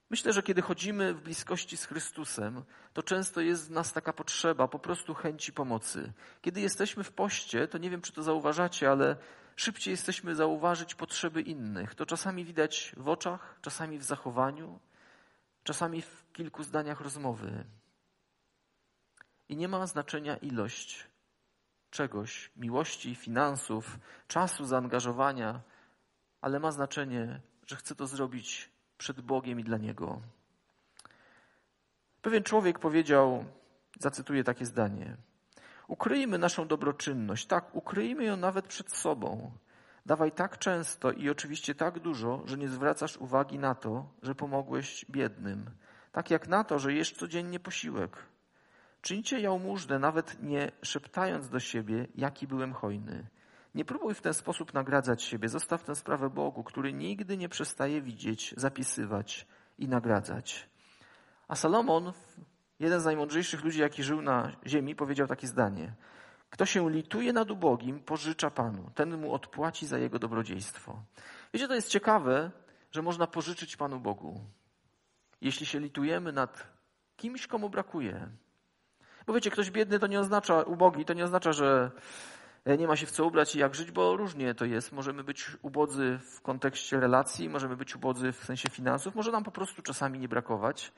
Myślę, 0.09 0.33
że 0.33 0.43
kiedy 0.43 0.61
chodzimy 0.61 1.13
w 1.13 1.21
bliskości 1.21 1.77
z 1.77 1.85
Chrystusem, 1.85 2.63
to 2.93 3.03
często 3.03 3.41
jest 3.41 3.67
w 3.67 3.71
nas 3.71 3.93
taka 3.93 4.13
potrzeba, 4.13 4.67
po 4.67 4.79
prostu 4.79 5.13
chęci 5.13 5.53
pomocy. 5.53 6.13
Kiedy 6.41 6.61
jesteśmy 6.61 7.03
w 7.03 7.11
poście, 7.11 7.67
to 7.67 7.77
nie 7.77 7.89
wiem, 7.89 8.01
czy 8.01 8.13
to 8.13 8.23
zauważacie, 8.23 8.91
ale 8.91 9.15
szybciej 9.55 9.91
jesteśmy 9.91 10.35
zauważyć 10.35 10.95
potrzeby 10.95 11.41
innych. 11.41 11.95
To 11.95 12.05
czasami 12.05 12.45
widać 12.45 12.95
w 12.97 13.09
oczach, 13.09 13.59
czasami 13.61 13.97
w 13.97 14.03
zachowaniu, 14.03 14.79
czasami 15.67 16.01
w 16.01 16.25
kilku 16.33 16.63
zdaniach 16.63 17.01
rozmowy. 17.01 17.65
I 19.49 19.57
nie 19.57 19.67
ma 19.67 19.87
znaczenia 19.87 20.37
ilość 20.37 21.07
czegoś, 21.89 22.51
miłości, 22.55 23.15
finansów, 23.15 23.99
czasu, 24.27 24.65
zaangażowania, 24.65 25.61
ale 26.41 26.59
ma 26.59 26.71
znaczenie, 26.71 27.41
że 27.65 27.75
chcę 27.75 27.95
to 27.95 28.07
zrobić 28.07 28.69
przed 28.97 29.21
Bogiem 29.21 29.59
i 29.59 29.63
dla 29.63 29.77
Niego. 29.77 30.21
Pewien 32.21 32.43
człowiek 32.43 32.79
powiedział, 32.79 33.45
zacytuję 33.99 34.43
takie 34.43 34.65
zdanie: 34.65 35.17
Ukryjmy 35.87 36.37
naszą 36.37 36.67
dobroczynność, 36.67 37.45
tak, 37.45 37.75
ukryjmy 37.75 38.23
ją 38.23 38.37
nawet 38.37 38.67
przed 38.67 38.91
sobą. 38.91 39.51
Dawaj 40.07 40.31
tak 40.31 40.57
często 40.57 41.11
i 41.11 41.29
oczywiście 41.29 41.75
tak 41.75 41.99
dużo, 41.99 42.43
że 42.45 42.57
nie 42.57 42.67
zwracasz 42.67 43.17
uwagi 43.17 43.59
na 43.59 43.75
to, 43.75 44.09
że 44.21 44.35
pomogłeś 44.35 45.05
biednym, 45.09 45.69
tak 46.11 46.31
jak 46.31 46.47
na 46.47 46.63
to, 46.63 46.79
że 46.79 46.93
jesz 46.93 47.11
codziennie 47.11 47.59
posiłek. 47.59 48.17
Czyńcie 49.01 49.39
jałmużnę, 49.39 49.99
nawet 49.99 50.43
nie 50.43 50.71
szeptając 50.81 51.49
do 51.49 51.59
siebie, 51.59 52.07
jaki 52.15 52.47
byłem 52.47 52.73
hojny. 52.73 53.27
Nie 53.75 53.85
próbuj 53.85 54.13
w 54.13 54.21
ten 54.21 54.33
sposób 54.33 54.73
nagradzać 54.73 55.23
siebie. 55.23 55.49
Zostaw 55.49 55.83
tę 55.83 55.95
sprawę 55.95 56.29
Bogu, 56.29 56.63
który 56.63 56.93
nigdy 56.93 57.37
nie 57.37 57.49
przestaje 57.49 58.01
widzieć, 58.01 58.53
zapisywać 58.57 59.47
i 59.77 59.87
nagradzać. 59.87 60.69
A 61.47 61.55
Salomon, 61.55 62.13
jeden 62.79 63.01
z 63.01 63.05
najmądrzejszych 63.05 63.63
ludzi, 63.63 63.81
jaki 63.81 64.03
żył 64.03 64.21
na 64.21 64.51
ziemi, 64.65 64.95
powiedział 64.95 65.27
takie 65.27 65.47
zdanie. 65.47 65.93
Kto 66.49 66.65
się 66.65 66.89
lituje 66.89 67.33
nad 67.33 67.51
ubogim, 67.51 67.99
pożycza 67.99 68.49
Panu. 68.49 68.91
Ten 68.95 69.17
mu 69.17 69.33
odpłaci 69.33 69.87
za 69.87 69.97
jego 69.97 70.19
dobrodziejstwo. 70.19 71.03
Wiecie, 71.53 71.67
to 71.67 71.75
jest 71.75 71.89
ciekawe, 71.89 72.51
że 72.91 73.01
można 73.01 73.27
pożyczyć 73.27 73.77
Panu 73.77 73.99
Bogu. 73.99 74.41
Jeśli 75.41 75.65
się 75.65 75.79
litujemy 75.79 76.31
nad 76.31 76.67
kimś, 77.15 77.47
komu 77.47 77.69
brakuje. 77.69 78.29
Bo 79.27 79.33
wiecie, 79.33 79.51
ktoś 79.51 79.71
biedny 79.71 79.99
to 79.99 80.07
nie 80.07 80.19
oznacza, 80.19 80.61
ubogi 80.61 81.05
to 81.05 81.13
nie 81.13 81.23
oznacza, 81.23 81.51
że 81.51 81.91
e, 82.65 82.77
nie 82.77 82.87
ma 82.87 82.95
się 82.95 83.05
w 83.05 83.11
co 83.11 83.25
ubrać 83.25 83.55
i 83.55 83.59
jak 83.59 83.75
żyć, 83.75 83.91
bo 83.91 84.17
różnie 84.17 84.55
to 84.55 84.65
jest. 84.65 84.91
Możemy 84.91 85.23
być 85.23 85.51
ubodzy 85.61 86.19
w 86.31 86.41
kontekście 86.41 86.99
relacji, 86.99 87.49
możemy 87.49 87.75
być 87.75 87.95
ubodzy 87.95 88.31
w 88.31 88.43
sensie 88.43 88.69
finansów, 88.69 89.15
może 89.15 89.31
nam 89.31 89.43
po 89.43 89.51
prostu 89.51 89.81
czasami 89.81 90.19
nie 90.19 90.27
brakować. 90.27 90.91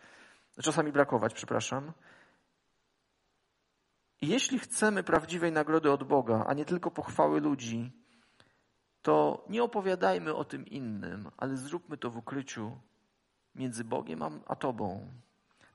Czasami 0.61 0.91
brakować, 0.91 1.33
przepraszam. 1.33 1.91
I 4.21 4.27
jeśli 4.27 4.59
chcemy 4.59 5.03
prawdziwej 5.03 5.51
nagrody 5.51 5.91
od 5.91 6.03
Boga, 6.03 6.45
a 6.47 6.53
nie 6.53 6.65
tylko 6.65 6.91
pochwały 6.91 7.41
ludzi, 7.41 7.91
to 9.01 9.45
nie 9.49 9.63
opowiadajmy 9.63 10.35
o 10.35 10.43
tym 10.43 10.65
innym, 10.67 11.31
ale 11.37 11.57
zróbmy 11.57 11.97
to 11.97 12.09
w 12.09 12.17
ukryciu 12.17 12.77
między 13.55 13.83
Bogiem 13.83 14.23
a 14.47 14.55
Tobą. 14.55 15.11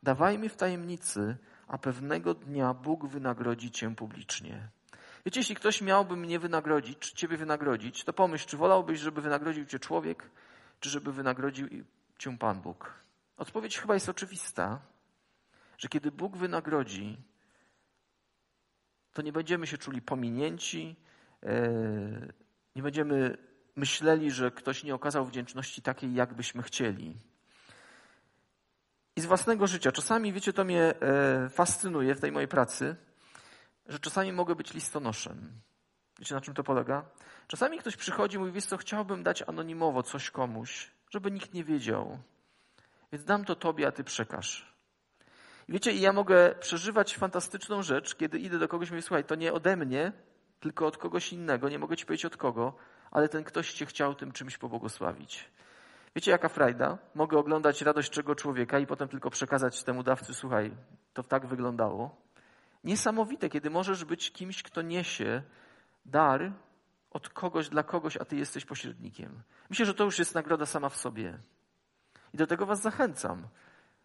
Dawajmy 0.02 0.48
w 0.48 0.56
tajemnicy, 0.56 1.36
a 1.68 1.78
pewnego 1.78 2.34
dnia 2.34 2.74
Bóg 2.74 3.06
wynagrodzi 3.06 3.70
Cię 3.70 3.94
publicznie. 3.94 4.68
Wiecie, 5.26 5.40
jeśli 5.40 5.54
ktoś 5.54 5.82
miałby 5.82 6.16
mnie 6.16 6.38
wynagrodzić, 6.38 6.98
czy 6.98 7.14
Ciebie 7.14 7.36
wynagrodzić, 7.36 8.04
to 8.04 8.12
pomyśl, 8.12 8.46
czy 8.46 8.56
wolałbyś, 8.56 9.00
żeby 9.00 9.20
wynagrodził 9.20 9.64
Cię 9.64 9.78
człowiek, 9.78 10.30
czy 10.80 10.90
żeby 10.90 11.12
wynagrodził 11.12 11.68
Cię 12.18 12.38
Pan 12.38 12.60
Bóg? 12.60 12.94
Odpowiedź 13.36 13.78
chyba 13.78 13.94
jest 13.94 14.08
oczywista, 14.08 14.80
że 15.78 15.88
kiedy 15.88 16.10
Bóg 16.10 16.36
wynagrodzi, 16.36 17.18
to 19.14 19.22
nie 19.22 19.32
będziemy 19.32 19.66
się 19.66 19.78
czuli 19.78 20.02
pominięci, 20.02 20.96
e, 21.42 21.68
nie 22.76 22.82
będziemy 22.82 23.36
myśleli, 23.76 24.30
że 24.30 24.50
ktoś 24.50 24.84
nie 24.84 24.94
okazał 24.94 25.24
wdzięczności 25.24 25.82
takiej, 25.82 26.14
jak 26.14 26.34
byśmy 26.34 26.62
chcieli. 26.62 27.16
I 29.16 29.20
z 29.20 29.26
własnego 29.26 29.66
życia. 29.66 29.92
Czasami, 29.92 30.32
wiecie, 30.32 30.52
to 30.52 30.64
mnie 30.64 31.00
e, 31.00 31.48
fascynuje 31.48 32.14
w 32.14 32.20
tej 32.20 32.32
mojej 32.32 32.48
pracy, 32.48 32.96
że 33.86 33.98
czasami 33.98 34.32
mogę 34.32 34.54
być 34.54 34.74
listonoszem. 34.74 35.50
Wiecie, 36.18 36.34
na 36.34 36.40
czym 36.40 36.54
to 36.54 36.64
polega? 36.64 37.04
Czasami 37.46 37.78
ktoś 37.78 37.96
przychodzi 37.96 38.36
i 38.36 38.38
mówi, 38.38 38.52
wiesz 38.52 38.66
co, 38.66 38.76
chciałbym 38.76 39.22
dać 39.22 39.42
anonimowo 39.42 40.02
coś 40.02 40.30
komuś, 40.30 40.90
żeby 41.10 41.30
nikt 41.30 41.54
nie 41.54 41.64
wiedział. 41.64 42.18
Więc 43.12 43.24
dam 43.24 43.44
to 43.44 43.56
tobie, 43.56 43.86
a 43.86 43.92
ty 43.92 44.04
przekaż. 44.04 44.73
I 45.68 45.72
wiecie, 45.72 45.92
ja 45.92 46.12
mogę 46.12 46.54
przeżywać 46.60 47.16
fantastyczną 47.16 47.82
rzecz, 47.82 48.14
kiedy 48.14 48.38
idę 48.38 48.58
do 48.58 48.68
kogoś 48.68 48.88
i 48.88 48.92
mówię, 48.92 49.02
słuchaj, 49.02 49.24
to 49.24 49.34
nie 49.34 49.52
ode 49.52 49.76
mnie, 49.76 50.12
tylko 50.60 50.86
od 50.86 50.96
kogoś 50.98 51.32
innego. 51.32 51.68
Nie 51.68 51.78
mogę 51.78 51.96
ci 51.96 52.06
powiedzieć 52.06 52.24
od 52.24 52.36
kogo, 52.36 52.74
ale 53.10 53.28
ten 53.28 53.44
ktoś 53.44 53.72
cię 53.72 53.86
chciał 53.86 54.14
tym 54.14 54.32
czymś 54.32 54.58
pobłogosławić. 54.58 55.50
Wiecie, 56.16 56.30
jaka 56.30 56.48
frajda? 56.48 56.98
Mogę 57.14 57.38
oglądać 57.38 57.82
radość 57.82 58.10
czego 58.10 58.34
człowieka 58.34 58.78
i 58.78 58.86
potem 58.86 59.08
tylko 59.08 59.30
przekazać 59.30 59.82
temu 59.82 60.02
dawcy, 60.02 60.34
słuchaj, 60.34 60.76
to 61.12 61.22
tak 61.22 61.46
wyglądało. 61.46 62.16
Niesamowite, 62.84 63.48
kiedy 63.48 63.70
możesz 63.70 64.04
być 64.04 64.32
kimś, 64.32 64.62
kto 64.62 64.82
niesie 64.82 65.42
dar 66.06 66.52
od 67.10 67.28
kogoś 67.28 67.68
dla 67.68 67.82
kogoś, 67.82 68.16
a 68.16 68.24
ty 68.24 68.36
jesteś 68.36 68.64
pośrednikiem. 68.64 69.42
Myślę, 69.70 69.86
że 69.86 69.94
to 69.94 70.04
już 70.04 70.18
jest 70.18 70.34
nagroda 70.34 70.66
sama 70.66 70.88
w 70.88 70.96
sobie. 70.96 71.38
I 72.34 72.36
do 72.36 72.46
tego 72.46 72.66
was 72.66 72.82
zachęcam, 72.82 73.48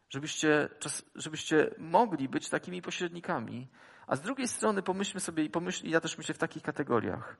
żebyście, 0.10 0.69
żebyście 1.15 1.76
mogli 1.78 2.30
być 2.30 2.50
takimi 2.50 2.82
pośrednikami. 2.82 3.67
A 4.08 4.15
z 4.15 4.22
drugiej 4.22 4.48
strony 4.48 4.84
pomyślmy 4.84 5.19
sobie 5.19 5.43
i 5.43 5.50
pomyśl, 5.50 5.88
ja 5.88 6.02
też 6.02 6.17
myślę 6.17 6.34
w 6.36 6.38
takich 6.38 6.63
kategoriach. 6.63 7.38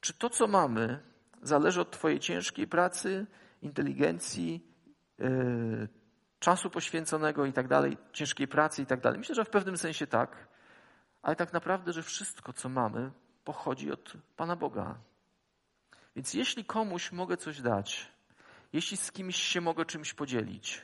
Czy 0.00 0.12
to, 0.12 0.30
co 0.30 0.46
mamy, 0.46 1.00
zależy 1.42 1.80
od 1.80 1.90
Twojej 1.90 2.20
ciężkiej 2.20 2.68
pracy, 2.68 3.26
inteligencji, 3.62 4.66
yy, 5.18 5.88
czasu 6.38 6.70
poświęconego 6.70 7.46
i 7.46 7.52
tak 7.52 7.68
dalej, 7.68 7.96
ciężkiej 8.12 8.48
pracy 8.48 8.82
i 8.82 8.86
tak 8.86 9.00
dalej. 9.00 9.18
Myślę, 9.18 9.34
że 9.34 9.44
w 9.44 9.50
pewnym 9.50 9.76
sensie 9.76 10.06
tak, 10.06 10.48
ale 11.22 11.36
tak 11.36 11.52
naprawdę, 11.52 11.92
że 11.92 12.02
wszystko, 12.02 12.52
co 12.52 12.68
mamy, 12.68 13.10
pochodzi 13.44 13.92
od 13.92 14.12
Pana 14.36 14.56
Boga. 14.56 14.98
Więc 16.16 16.34
jeśli 16.34 16.64
komuś 16.64 17.12
mogę 17.12 17.36
coś 17.36 17.60
dać, 17.60 18.12
jeśli 18.72 18.96
z 18.96 19.12
kimś 19.12 19.36
się 19.36 19.60
mogę 19.60 19.84
czymś 19.84 20.14
podzielić, 20.14 20.82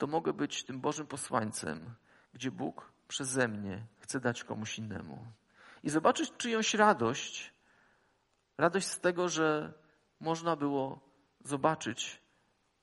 to 0.00 0.06
mogę 0.06 0.32
być 0.32 0.64
tym 0.64 0.80
Bożym 0.80 1.06
posłańcem, 1.06 1.94
gdzie 2.34 2.50
Bóg 2.50 2.92
przeze 3.08 3.48
mnie 3.48 3.86
chce 3.98 4.20
dać 4.20 4.44
komuś 4.44 4.78
innemu. 4.78 5.26
I 5.82 5.90
zobaczyć 5.90 6.32
czyjąś 6.36 6.74
radość, 6.74 7.54
radość 8.58 8.86
z 8.86 9.00
tego, 9.00 9.28
że 9.28 9.72
można 10.20 10.56
było 10.56 11.00
zobaczyć 11.44 12.22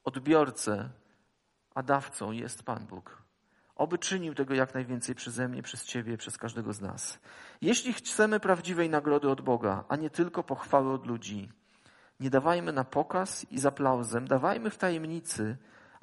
odbiorcę, 0.04 0.90
a 1.76 1.84
dawcą 1.84 2.32
jest 2.32 2.64
Pan 2.64 2.86
Bóg. 2.86 3.24
Oby 3.76 3.98
czynił 3.98 4.36
tego 4.36 4.54
jak 4.54 4.74
najwięcej 4.74 5.16
przeze 5.16 5.48
mnie, 5.48 5.64
przez 5.64 5.86
Ciebie, 5.86 6.18
przez 6.18 6.38
każdego 6.38 6.74
z 6.74 6.82
nas. 6.82 7.20
Jeśli 7.62 7.94
chcemy 7.94 8.40
prawdziwej 8.40 8.90
nagrody 8.90 9.30
od 9.30 9.42
Boga, 9.42 9.84
a 9.90 9.96
nie 9.96 10.10
tylko 10.10 10.44
pochwały 10.44 10.94
od 10.94 11.08
ludzi, 11.08 11.50
nie 12.20 12.30
dawajmy 12.30 12.74
na 12.74 12.84
pokaz 12.84 13.46
i 13.52 13.60
z 13.60 13.66
aplauzem, 13.66 14.28
dawajmy 14.28 14.70
w 14.70 14.78
tajemnicy, 14.78 15.58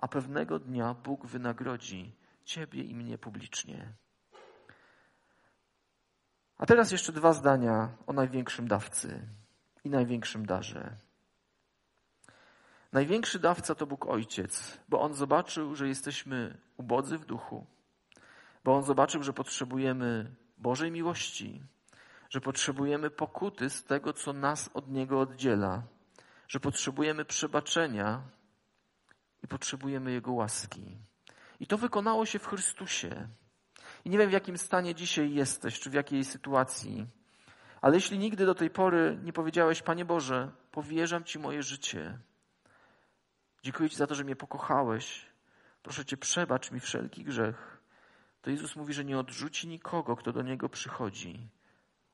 a 0.05 0.09
pewnego 0.09 0.59
dnia 0.59 0.95
Bóg 0.95 1.27
wynagrodzi 1.27 2.13
Ciebie 2.45 2.83
i 2.83 2.95
mnie 2.95 3.19
publicznie. 3.19 3.93
A 6.59 6.67
teraz 6.67 6.93
jeszcze 6.93 7.13
dwa 7.13 7.33
zdania 7.33 7.89
o 8.07 8.13
największym 8.13 8.69
dawcy 8.69 9.29
i 9.85 9.91
największym 9.91 10.47
darze. 10.47 10.97
Największy 12.93 13.39
dawca 13.39 13.75
to 13.75 13.87
Bóg 13.87 14.07
Ojciec, 14.07 14.81
bo 14.89 15.01
On 15.01 15.15
zobaczył, 15.15 15.75
że 15.75 15.89
jesteśmy 15.89 16.59
ubodzy 16.77 17.19
w 17.19 17.25
duchu, 17.25 17.67
bo 18.65 18.77
On 18.77 18.83
zobaczył, 18.83 19.23
że 19.23 19.33
potrzebujemy 19.33 20.35
Bożej 20.59 20.91
miłości, 20.91 21.63
że 22.31 22.41
potrzebujemy 22.41 23.11
pokuty 23.11 23.71
z 23.71 23.85
tego, 23.85 24.13
co 24.13 24.33
nas 24.33 24.71
od 24.75 24.91
Niego 24.91 25.21
oddziela, 25.21 25.83
że 26.49 26.61
potrzebujemy 26.61 27.25
przebaczenia 27.25 28.23
i 29.45 29.49
potrzebujemy 29.49 30.13
Jego 30.13 30.33
łaski. 30.33 30.99
I 31.61 31.67
to 31.67 31.79
wykonało 31.79 32.27
się 32.27 32.39
w 32.39 32.47
Chrystusie. 32.47 33.29
I 34.05 34.11
nie 34.11 34.19
wiem, 34.19 34.29
w 34.29 34.33
jakim 34.33 34.59
stanie 34.59 34.95
dzisiaj 34.95 35.35
jesteś, 35.35 35.81
czy 35.81 35.91
w 35.91 35.95
jakiej 35.95 36.25
sytuacji, 36.25 37.07
ale 37.81 37.95
jeśli 37.95 38.19
nigdy 38.19 38.47
do 38.47 38.55
tej 38.55 38.71
pory 38.71 39.19
nie 39.23 39.33
powiedziałeś, 39.33 39.83
Panie 39.83 40.05
Boże, 40.05 40.51
powierzam 40.71 41.25
Ci 41.25 41.39
moje 41.39 41.63
życie, 41.63 42.19
Dziękuję 43.65 43.91
Ci 43.91 43.97
za 43.97 44.07
to, 44.07 44.15
że 44.15 44.25
mnie 44.25 44.37
pokochałeś. 44.37 45.27
Proszę 45.83 46.05
Cię, 46.05 46.17
przebacz 46.17 46.71
mi 46.71 46.81
wszelki 46.81 47.25
grzech. 47.25 47.83
To 48.43 48.51
Jezus 48.51 48.77
mówi, 48.77 48.95
że 48.95 49.05
nie 49.05 49.19
odrzuci 49.19 49.69
nikogo, 49.69 50.17
kto 50.17 50.33
do 50.33 50.43
Niego 50.43 50.69
przychodzi, 50.69 51.49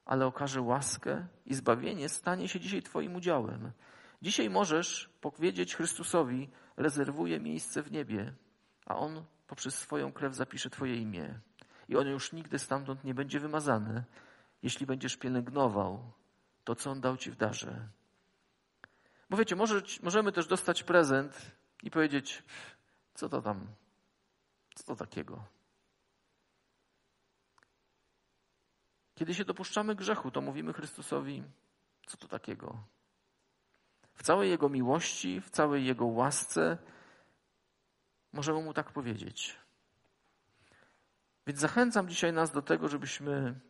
ale 0.04 0.26
okaże 0.26 0.60
łaskę 0.60 1.26
i 1.46 1.54
zbawienie 1.54 2.08
stanie 2.08 2.48
się 2.48 2.60
dzisiaj 2.60 2.82
Twoim 2.82 3.16
udziałem. 3.16 3.72
Dzisiaj 4.22 4.50
możesz 4.50 5.10
powiedzieć 5.20 5.76
Chrystusowi, 5.76 6.50
rezerwuję 6.76 7.40
miejsce 7.40 7.82
w 7.82 7.92
niebie, 7.92 8.34
a 8.86 8.96
On 8.96 9.24
poprzez 9.46 9.78
swoją 9.78 10.12
krew 10.12 10.34
zapisze 10.34 10.70
Twoje 10.70 10.96
imię. 10.96 11.40
I 11.88 11.96
on 11.96 12.06
już 12.06 12.32
nigdy 12.32 12.58
stamtąd 12.58 13.04
nie 13.04 13.14
będzie 13.14 13.40
wymazany, 13.40 14.04
jeśli 14.62 14.86
będziesz 14.86 15.16
pielęgnował 15.16 16.12
to, 16.64 16.74
co 16.74 16.90
On 16.90 17.00
dał 17.00 17.16
Ci 17.16 17.30
w 17.30 17.36
darze. 17.36 17.88
Bo 19.30 19.36
wiecie, 19.36 19.56
może, 19.56 19.82
możemy 20.02 20.32
też 20.32 20.46
dostać 20.46 20.82
prezent 20.82 21.56
i 21.82 21.90
powiedzieć, 21.90 22.42
co 23.14 23.28
to 23.28 23.42
tam, 23.42 23.66
co 24.74 24.84
to 24.84 24.96
takiego. 24.96 25.44
Kiedy 29.14 29.34
się 29.34 29.44
dopuszczamy 29.44 29.94
grzechu, 29.94 30.30
to 30.30 30.40
mówimy 30.40 30.72
Chrystusowi, 30.72 31.44
co 32.06 32.16
to 32.16 32.28
takiego. 32.28 32.84
W 34.20 34.22
całej 34.22 34.50
Jego 34.50 34.68
miłości, 34.68 35.40
w 35.40 35.50
całej 35.50 35.84
Jego 35.86 36.06
łasce 36.06 36.78
możemy 38.32 38.62
Mu 38.62 38.74
tak 38.74 38.92
powiedzieć. 38.92 39.56
Więc 41.46 41.60
zachęcam 41.60 42.08
dzisiaj 42.08 42.32
nas 42.32 42.50
do 42.50 42.62
tego, 42.62 42.88
żebyśmy 42.88 43.60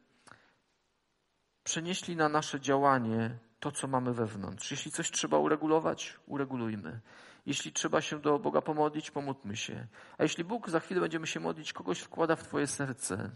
przenieśli 1.65 2.17
na 2.17 2.29
nasze 2.29 2.61
działanie 2.61 3.39
to, 3.61 3.73
co 3.73 3.89
mamy 3.89 4.15
wewnątrz. 4.15 4.71
Jeśli 4.71 4.91
coś 4.91 5.11
trzeba 5.11 5.39
uregulować, 5.39 6.17
uregulujmy. 6.27 7.01
Jeśli 7.47 7.73
trzeba 7.73 8.01
się 8.01 8.21
do 8.21 8.39
Boga 8.39 8.63
pomodlić, 8.63 9.11
pomódlmy 9.11 9.57
się. 9.57 9.87
A 10.19 10.23
jeśli 10.23 10.45
Bóg 10.45 10.71
za 10.71 10.81
chwilę 10.81 11.01
będziemy 11.01 11.27
się 11.27 11.41
modlić, 11.41 11.73
kogoś 11.73 12.01
wkłada 12.01 12.37
w 12.37 12.43
Twoje 12.43 12.67
serce, 12.67 13.31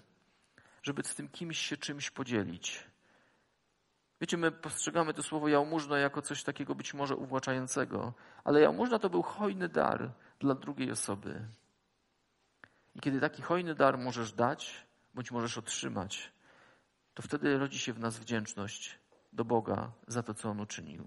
żeby 0.82 1.02
z 1.04 1.14
tym 1.14 1.28
kimś 1.28 1.58
się 1.58 1.76
czymś 1.76 2.10
podzielić. 2.10 2.93
Wiecie, 4.20 4.36
my 4.36 4.52
postrzegamy 4.52 5.14
to 5.14 5.22
słowo 5.22 5.48
jałmużna 5.48 5.98
jako 5.98 6.22
coś 6.22 6.42
takiego 6.42 6.74
być 6.74 6.94
może 6.94 7.16
uwłaczającego, 7.16 8.12
ale 8.44 8.60
jałmużna 8.60 8.98
to 8.98 9.10
był 9.10 9.22
hojny 9.22 9.68
dar 9.68 10.12
dla 10.38 10.54
drugiej 10.54 10.90
osoby. 10.90 11.48
I 12.94 13.00
kiedy 13.00 13.20
taki 13.20 13.42
hojny 13.42 13.74
dar 13.74 13.98
możesz 13.98 14.32
dać, 14.32 14.86
bądź 15.14 15.30
możesz 15.30 15.58
otrzymać, 15.58 16.32
to 17.14 17.22
wtedy 17.22 17.58
rodzi 17.58 17.78
się 17.78 17.92
w 17.92 18.00
nas 18.00 18.18
wdzięczność 18.18 18.98
do 19.32 19.44
Boga 19.44 19.92
za 20.06 20.22
to, 20.22 20.34
co 20.34 20.50
On 20.50 20.60
uczynił. 20.60 21.06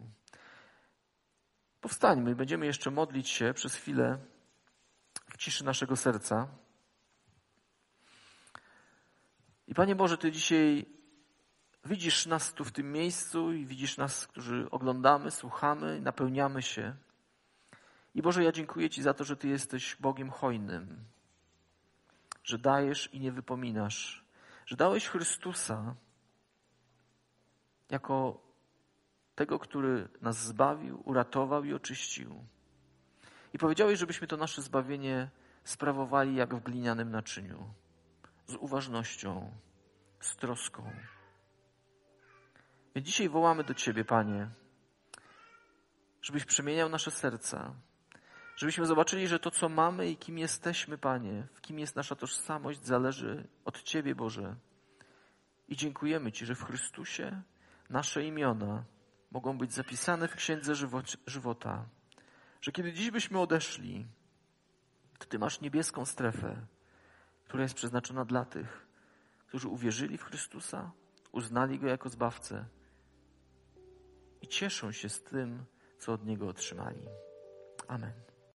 Powstańmy, 1.82 2.36
będziemy 2.36 2.65
jeszcze 2.65 2.91
modlić 2.91 3.30
się 3.30 3.54
przez 3.54 3.76
chwilę 3.76 4.17
w 5.30 5.38
ciszy 5.38 5.65
naszego 5.65 5.96
serca. 5.96 6.48
I 9.67 9.74
Panie 9.74 9.96
Boże, 9.96 10.17
Ty 10.17 10.32
dzisiaj 10.32 10.97
widzisz 11.86 12.26
nas 12.26 12.54
tu 12.54 12.66
w 12.66 12.72
tym 12.72 12.92
miejscu 12.92 13.54
i 13.54 13.66
widzisz 13.66 13.98
nas, 13.98 14.28
którzy 14.28 14.68
oglądamy, 14.72 15.32
słuchamy, 15.32 16.02
napełniamy 16.02 16.62
się. 16.62 16.96
I 18.16 18.22
Boże, 18.22 18.44
ja 18.44 18.52
dziękuję 18.52 18.90
Ci 18.90 19.02
za 19.02 19.13
to, 19.13 19.24
że 19.24 19.38
Ty 19.38 19.48
jesteś 19.48 19.96
Bogiem 19.96 20.30
hojnym, 20.30 21.04
że 22.44 22.58
dajesz 22.58 23.13
i 23.13 23.20
nie 23.20 23.32
wypominasz, 23.32 24.26
że 24.66 24.76
dałeś 24.76 25.08
Chrystusa 25.08 25.96
jako 27.90 28.42
tego, 29.36 29.60
który 29.60 30.10
nas 30.22 30.38
zbawił, 30.38 31.02
uratował 31.06 31.63
i 31.63 31.74
oczyścił. 31.74 32.46
I 33.54 33.58
powiedziałeś, 33.58 34.00
żebyśmy 34.00 34.28
to 34.28 34.38
nasze 34.38 34.62
zbawienie 34.62 35.30
sprawowali 35.63 36.36
jak 36.36 36.56
w 36.56 36.63
glinianym 36.63 37.12
naczyniu, 37.12 37.74
z 38.48 38.56
uważnością, 38.56 39.52
z 40.20 40.36
troską. 40.36 40.92
Więc 42.98 43.08
dzisiaj 43.08 43.30
wołamy 43.30 43.64
do 43.64 43.74
Ciebie, 43.74 44.06
Panie, 44.06 44.50
żebyś 46.22 46.46
przemieniał 46.46 46.90
nasze 46.90 47.12
serca, 47.12 47.74
żebyśmy 48.56 48.86
zobaczyli, 48.86 49.28
że 49.28 49.40
to, 49.40 49.52
co 49.52 49.70
mamy 49.70 50.10
i 50.10 50.18
kim 50.18 50.38
jesteśmy, 50.38 50.98
Panie, 50.98 51.48
w 51.54 51.62
kim 51.62 51.80
jest 51.80 51.96
nasza 51.96 52.16
tożsamość, 52.16 52.86
zależy 52.86 53.48
od 53.66 53.84
Ciebie, 53.84 54.16
Boże. 54.16 54.56
I 55.68 55.76
dziękujemy 55.76 56.32
Ci, 56.32 56.46
że 56.46 56.56
w 56.56 56.64
Chrystusie 56.64 57.42
nasze 57.90 58.24
imiona 58.24 58.84
mogą 59.32 59.58
być 59.58 59.74
zapisane 59.74 60.28
w 60.28 60.36
Księdze 60.36 60.74
Żywota. 61.28 61.86
Że 62.62 62.72
kiedy 62.72 62.94
dziś 62.94 63.12
byśmy 63.12 63.40
odeszli, 63.40 64.08
to 65.20 65.26
Ty 65.26 65.40
masz 65.40 65.62
niebieską 65.62 66.06
strefę, 66.06 66.66
która 67.46 67.64
jest 67.64 67.76
przeznaczona 67.76 68.26
dla 68.26 68.46
tych, 68.46 68.88
którzy 69.48 69.68
uwierzyli 69.68 70.18
w 70.18 70.24
Chrystusa, 70.24 70.92
uznali 71.32 71.80
Go 71.80 71.88
jako 71.88 72.10
Zbawcę 72.10 72.77
i 74.41 74.47
cieszą 74.47 74.91
się 74.91 75.10
z 75.10 75.23
tym, 75.23 75.65
co 76.00 76.13
od 76.13 76.26
Niego 76.26 76.47
otrzymali. 76.47 77.08
Amen. 77.88 78.37